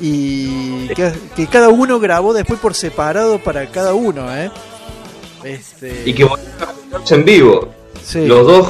y 0.00 0.88
que, 0.88 1.12
que, 1.34 1.46
cada 1.46 1.68
uno 1.68 1.98
grabó 1.98 2.32
después 2.32 2.60
por 2.60 2.74
separado 2.74 3.38
para 3.38 3.66
cada 3.70 3.94
uno, 3.94 4.34
¿eh? 4.36 4.50
Este... 5.44 6.02
Y 6.04 6.12
que 6.12 6.26
en 7.10 7.24
vivo. 7.24 7.74
Los 8.14 8.46
dos 8.46 8.68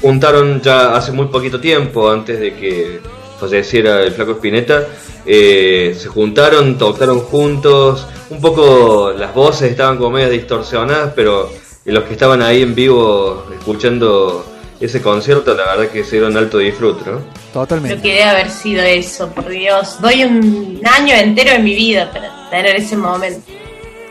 juntaron 0.00 0.60
ya 0.60 0.96
hace 0.96 1.12
muy 1.12 1.26
poquito 1.26 1.60
tiempo, 1.60 2.10
antes 2.10 2.40
de 2.40 2.54
que 2.54 3.00
falleciera 3.38 4.02
el 4.02 4.12
Flaco 4.12 4.32
Spinetta 4.32 4.86
eh, 5.26 5.94
se 5.98 6.08
juntaron, 6.08 6.76
tocaron 6.76 7.20
juntos, 7.20 8.06
un 8.30 8.40
poco 8.40 9.12
las 9.16 9.34
voces 9.34 9.70
estaban 9.70 9.96
como 9.96 10.10
medio 10.10 10.30
distorsionadas, 10.30 11.12
pero 11.14 11.50
los 11.84 12.04
que 12.04 12.12
estaban 12.12 12.42
ahí 12.42 12.62
en 12.62 12.74
vivo 12.74 13.46
escuchando 13.56 14.44
ese 14.80 15.00
concierto, 15.00 15.54
la 15.54 15.64
verdad 15.66 15.88
que 15.88 16.04
se 16.04 16.12
dieron 16.12 16.36
alto 16.36 16.58
disfrute, 16.58 17.10
¿no? 17.10 17.20
Totalmente. 17.52 17.96
Yo 17.96 18.02
quería 18.02 18.30
haber 18.30 18.50
sido 18.50 18.82
eso, 18.82 19.28
por 19.28 19.48
Dios. 19.48 20.00
Doy 20.00 20.24
un 20.24 20.80
año 20.84 21.14
entero 21.14 21.52
de 21.52 21.58
mi 21.60 21.74
vida 21.74 22.10
para 22.10 22.50
tener 22.50 22.76
ese 22.76 22.96
momento. 22.96 23.40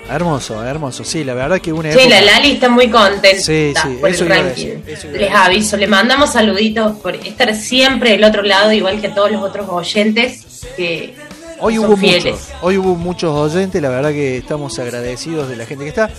Hermoso, 0.10 0.64
hermoso. 0.64 1.04
Sí, 1.04 1.24
la 1.24 1.34
verdad 1.34 1.60
que 1.62 1.72
una 1.72 1.92
Sí, 1.92 2.10
la 2.10 2.22
Lali 2.22 2.52
está 2.54 2.68
muy 2.68 2.90
contenta 2.90 3.42
sí, 3.42 3.74
sí, 3.82 3.98
por 4.02 4.10
el 4.10 4.28
ranking. 4.28 4.76
Les 5.14 5.32
aviso, 5.34 5.78
le 5.78 5.88
mandamos 5.88 6.34
saluditos 6.34 6.98
por 6.98 7.16
estar 7.16 7.56
siempre 7.56 8.12
del 8.12 8.24
otro 8.24 8.42
lado, 8.42 8.72
igual 8.74 9.00
que 9.00 9.10
todos 9.10 9.32
los 9.32 9.42
otros 9.42 9.68
oyentes 9.70 10.66
que 10.76 11.16
hoy 11.60 11.80
hubo 11.80 11.96
muchos, 11.96 12.50
hoy 12.62 12.78
hubo 12.78 12.96
muchos 12.96 13.34
oyentes, 13.34 13.82
la 13.82 13.90
verdad 13.90 14.12
que 14.12 14.38
estamos 14.38 14.78
agradecidos 14.78 15.48
de 15.48 15.56
la 15.56 15.66
gente 15.66 15.86
que 15.86 15.90
está 15.90 16.10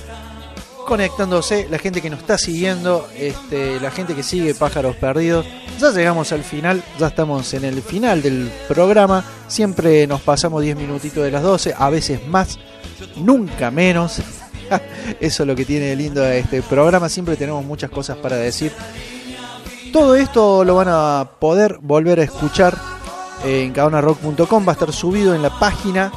conectándose, 0.85 1.67
la 1.71 1.79
gente 1.79 2.01
que 2.01 2.11
nos 2.11 2.21
está 2.21 2.39
siguiendo, 2.39 3.09
este, 3.17 3.81
la 3.81 3.91
gente 3.91 4.15
que 4.15 4.23
sigue 4.23 4.55
Pájaros 4.55 4.97
Perdidos. 4.97 5.47
Ya 5.79 5.91
llegamos 5.91 6.33
al 6.33 6.45
final, 6.45 6.83
ya 6.99 7.09
estamos 7.09 7.53
en 7.55 7.65
el 7.65 7.83
final 7.83 8.23
del 8.23 8.51
programa. 8.69 9.25
Siempre 9.49 10.07
nos 10.07 10.21
pasamos 10.21 10.63
10 10.63 10.77
minutitos 10.77 11.25
de 11.25 11.31
las 11.31 11.43
12, 11.43 11.75
a 11.77 11.91
veces 11.91 12.27
más 12.27 12.59
nunca 13.17 13.71
menos. 13.71 14.21
Eso 15.21 15.43
es 15.43 15.47
lo 15.47 15.57
que 15.57 15.65
tiene 15.65 15.95
lindo 15.97 16.25
este 16.25 16.63
programa, 16.63 17.09
siempre 17.09 17.37
tenemos 17.37 17.65
muchas 17.65 17.91
cosas 17.91 18.17
para 18.19 18.37
decir. 18.37 18.73
Todo 19.93 20.17
esto 20.17 20.65
lo 20.65 20.75
van 20.75 20.89
a 20.91 21.31
poder 21.39 21.79
volver 21.81 22.19
a 22.19 22.25
escuchar 22.25 22.77
en 23.45 23.73
cadonarrock.com, 23.73 24.67
va 24.67 24.73
a 24.73 24.75
estar 24.75 24.93
subido 24.93 25.35
en 25.35 25.43
la 25.43 25.57
página. 25.59 26.11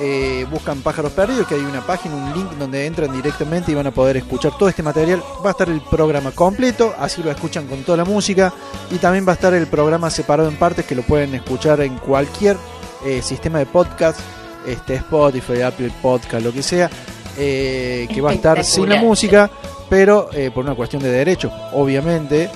Eh, 0.00 0.44
buscan 0.50 0.80
Pájaros 0.82 1.12
Perdidos, 1.12 1.46
que 1.46 1.54
hay 1.54 1.60
una 1.60 1.86
página, 1.86 2.16
un 2.16 2.32
link 2.34 2.50
donde 2.58 2.84
entran 2.86 3.12
directamente 3.12 3.70
y 3.70 3.74
van 3.74 3.86
a 3.86 3.92
poder 3.92 4.16
escuchar 4.16 4.52
todo 4.58 4.68
este 4.68 4.82
material. 4.82 5.22
Va 5.44 5.50
a 5.50 5.52
estar 5.52 5.68
el 5.68 5.80
programa 5.80 6.32
completo, 6.32 6.94
así 6.98 7.22
lo 7.22 7.30
escuchan 7.30 7.66
con 7.66 7.82
toda 7.84 7.98
la 7.98 8.04
música. 8.04 8.52
Y 8.90 8.96
también 8.96 9.26
va 9.26 9.32
a 9.32 9.34
estar 9.34 9.54
el 9.54 9.66
programa 9.66 10.10
separado 10.10 10.48
en 10.48 10.56
partes 10.56 10.84
que 10.84 10.94
lo 10.94 11.02
pueden 11.02 11.34
escuchar 11.34 11.80
en 11.80 11.96
cualquier 11.98 12.56
eh, 13.04 13.22
sistema 13.22 13.58
de 13.58 13.66
podcast 13.66 14.18
este, 14.66 14.94
Spotify, 14.94 15.62
Apple 15.62 15.92
Podcast, 16.00 16.44
lo 16.44 16.52
que 16.52 16.62
sea, 16.62 16.90
eh, 17.36 18.08
que 18.12 18.20
va 18.20 18.30
a 18.30 18.34
estar 18.34 18.64
sin 18.64 18.88
la 18.88 18.96
música, 18.96 19.50
pero 19.88 20.30
eh, 20.32 20.50
por 20.52 20.64
una 20.64 20.74
cuestión 20.74 21.02
de 21.02 21.10
derechos, 21.10 21.52
obviamente. 21.72 22.50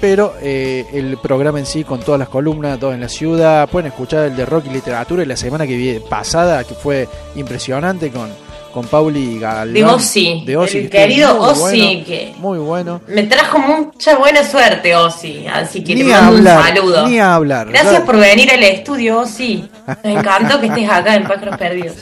Pero 0.00 0.34
eh, 0.42 0.84
el 0.92 1.16
programa 1.18 1.58
en 1.58 1.66
sí, 1.66 1.84
con 1.84 2.00
todas 2.00 2.18
las 2.18 2.28
columnas, 2.28 2.78
todo 2.78 2.92
en 2.92 3.00
la 3.00 3.08
ciudad, 3.08 3.68
pueden 3.68 3.88
escuchar 3.88 4.26
el 4.26 4.36
de 4.36 4.44
rock 4.44 4.66
y 4.66 4.70
literatura 4.70 5.22
y 5.22 5.26
la 5.26 5.36
semana 5.36 5.66
que 5.66 5.76
viene, 5.76 6.00
pasada, 6.00 6.64
que 6.64 6.74
fue 6.74 7.08
impresionante 7.34 8.10
con 8.10 8.30
con 8.76 8.86
Pauli 8.88 9.38
Galván. 9.38 9.72
De 9.72 9.84
Ozzy. 9.86 10.44
De 10.44 10.52
el 10.52 10.90
querido 10.90 11.40
Ozzy. 11.40 12.04
que 12.06 12.34
muy 12.36 12.58
bueno. 12.58 13.00
Me 13.06 13.22
trajo 13.22 13.58
mucha 13.58 14.18
buena 14.18 14.44
suerte, 14.44 14.94
Ozzy. 14.94 15.46
Así 15.46 15.82
que 15.82 15.94
le 15.94 16.04
mando 16.04 16.36
un 16.36 16.44
saludo. 16.44 17.08
Ni 17.08 17.18
hablar. 17.18 17.70
Gracias 17.70 18.02
por 18.02 18.18
venir 18.18 18.50
al 18.50 18.62
estudio, 18.62 19.20
Ozzy. 19.20 19.66
Me 20.04 20.12
encantó 20.12 20.60
que 20.60 20.66
estés 20.66 20.90
acá 20.90 21.14
en 21.16 21.22
Pájaros 21.24 21.56
Perdidos. 21.58 21.96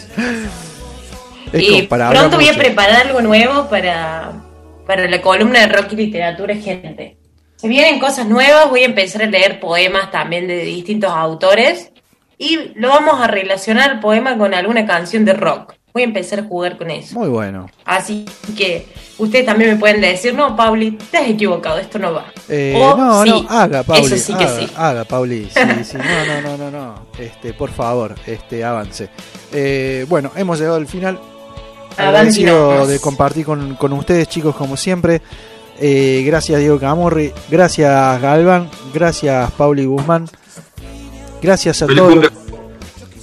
y 1.52 1.82
pronto 1.82 2.36
voy 2.38 2.48
a 2.48 2.54
preparar 2.54 3.06
algo 3.06 3.20
nuevo 3.20 3.68
para, 3.68 4.32
para 4.84 5.08
la 5.08 5.22
columna 5.22 5.60
de 5.60 5.68
rock 5.68 5.92
y 5.92 5.96
literatura, 5.96 6.56
gente. 6.56 7.18
Se 7.64 7.68
vienen 7.70 7.98
cosas 7.98 8.26
nuevas, 8.26 8.68
voy 8.68 8.82
a 8.82 8.84
empezar 8.84 9.22
a 9.22 9.26
leer 9.26 9.58
poemas 9.58 10.10
también 10.10 10.46
de 10.46 10.58
distintos 10.66 11.10
autores 11.10 11.92
y 12.36 12.58
lo 12.74 12.90
vamos 12.90 13.18
a 13.18 13.26
relacionar 13.26 13.92
el 13.92 14.00
poema 14.00 14.36
con 14.36 14.52
alguna 14.52 14.84
canción 14.84 15.24
de 15.24 15.32
rock 15.32 15.74
voy 15.94 16.02
a 16.02 16.06
empezar 16.06 16.40
a 16.40 16.42
jugar 16.42 16.76
con 16.76 16.90
eso. 16.90 17.18
Muy 17.18 17.28
bueno. 17.28 17.70
Así 17.84 18.26
que 18.54 18.86
ustedes 19.16 19.46
también 19.46 19.70
me 19.70 19.76
pueden 19.76 20.00
decir, 20.00 20.34
no, 20.34 20.56
Pauli, 20.56 20.90
te 20.90 21.18
has 21.18 21.28
equivocado, 21.28 21.78
esto 21.78 22.00
no 22.00 22.12
va. 22.12 22.26
Eh, 22.48 22.74
no, 22.76 23.24
no, 23.24 23.46
haga, 23.48 23.84
Pauli. 23.84 24.04
Eso 24.04 24.16
sí 24.16 24.34
que 24.34 24.46
sí. 24.46 24.68
Haga, 24.76 25.04
Pauli. 25.04 25.48
Sí, 25.48 25.60
sí, 25.84 25.96
no, 25.96 26.26
no, 26.26 26.42
no, 26.42 26.58
no, 26.58 26.70
no. 26.70 27.06
Este, 27.16 27.54
por 27.54 27.70
favor, 27.70 28.14
este, 28.26 28.64
avance. 28.64 29.08
Eh, 29.52 30.04
bueno, 30.08 30.32
hemos 30.36 30.58
llegado 30.58 30.76
al 30.76 30.88
final. 30.88 31.18
Agradecido 31.96 32.88
de 32.88 32.98
compartir 32.98 33.46
con, 33.46 33.76
con, 33.76 33.92
ustedes, 33.92 34.28
chicos, 34.28 34.56
como 34.56 34.76
siempre. 34.76 35.22
Eh, 35.80 36.22
gracias, 36.26 36.60
Diego 36.60 36.78
Camorri. 36.78 37.32
Gracias, 37.50 38.20
Galván. 38.20 38.68
Gracias, 38.92 39.50
Pauli 39.52 39.84
Guzmán. 39.84 40.28
Gracias 41.42 41.82
a 41.82 41.86
todos. 41.86 42.30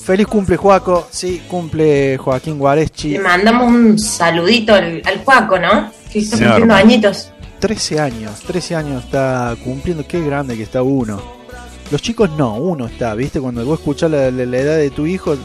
Feliz 0.03 0.27
cumple, 0.27 0.57
Juaco. 0.57 1.07
Sí, 1.11 1.43
cumple 1.47 2.17
Joaquín 2.17 2.57
Guareschi. 2.57 3.11
Le 3.11 3.19
mandamos 3.19 3.67
un 3.67 3.99
saludito 3.99 4.73
al, 4.73 5.01
al 5.05 5.23
Juaco, 5.23 5.59
¿no? 5.59 5.91
Que 6.11 6.19
está 6.19 6.37
cumpliendo 6.37 6.73
añitos. 6.73 7.31
13 7.59 7.99
años, 7.99 8.39
13 8.41 8.75
años 8.75 9.05
está 9.05 9.55
cumpliendo. 9.63 10.05
Qué 10.07 10.21
grande 10.21 10.57
que 10.57 10.63
está 10.63 10.81
uno. 10.81 11.21
Los 11.91 12.01
chicos 12.01 12.29
no, 12.31 12.55
uno 12.55 12.87
está, 12.87 13.13
¿viste? 13.15 13.39
Cuando 13.39 13.63
vos 13.65 13.79
escuchás 13.79 14.09
la, 14.09 14.27
edad 14.27 14.77
de 14.77 14.89
tu 14.89 15.05
hijo, 15.05 15.35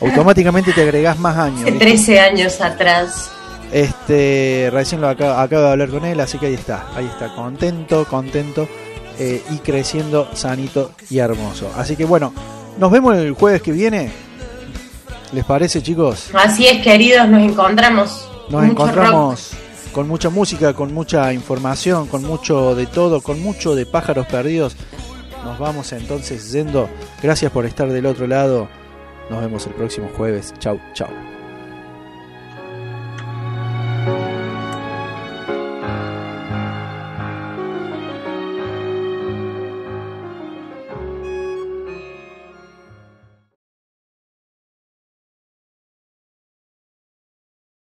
automáticamente 0.00 0.72
te 0.72 0.82
agregás 0.82 1.18
más 1.18 1.36
años. 1.36 1.62
Hace 1.66 1.72
13 1.72 2.20
años 2.20 2.60
atrás. 2.60 3.30
Este, 3.72 4.68
recién 4.70 5.00
lo 5.00 5.08
acabo, 5.08 5.32
acabo, 5.32 5.62
de 5.62 5.70
hablar 5.70 5.88
con 5.88 6.04
él, 6.04 6.20
así 6.20 6.38
que 6.38 6.46
ahí 6.46 6.54
está, 6.54 6.86
ahí 6.94 7.06
está, 7.06 7.34
contento, 7.34 8.04
contento 8.04 8.68
eh, 9.18 9.42
y 9.50 9.58
creciendo 9.58 10.28
sanito 10.34 10.92
y 11.08 11.18
hermoso. 11.18 11.70
Así 11.76 11.96
que 11.96 12.04
bueno, 12.04 12.34
nos 12.78 12.90
vemos 12.90 13.16
el 13.16 13.32
jueves 13.32 13.62
que 13.62 13.72
viene. 13.72 14.12
¿Les 15.32 15.44
parece, 15.44 15.82
chicos? 15.82 16.28
Así 16.34 16.66
es, 16.66 16.82
queridos, 16.82 17.26
nos 17.28 17.42
encontramos. 17.42 18.28
Nos 18.50 18.64
encontramos 18.64 19.52
con 19.92 20.08
mucha 20.08 20.30
música, 20.30 20.74
con 20.74 20.92
mucha 20.92 21.32
información, 21.32 22.08
con 22.08 22.24
mucho 22.24 22.74
de 22.74 22.86
todo, 22.86 23.20
con 23.20 23.40
mucho 23.40 23.74
de 23.74 23.86
pájaros 23.86 24.26
perdidos. 24.26 24.76
Nos 25.44 25.58
vamos 25.58 25.92
entonces 25.92 26.52
yendo. 26.52 26.88
Gracias 27.22 27.50
por 27.52 27.66
estar 27.66 27.88
del 27.88 28.06
otro 28.06 28.26
lado. 28.26 28.68
Nos 29.30 29.40
vemos 29.40 29.66
el 29.66 29.74
próximo 29.74 30.10
jueves. 30.16 30.52
Chau, 30.58 30.78
chau. 30.94 31.08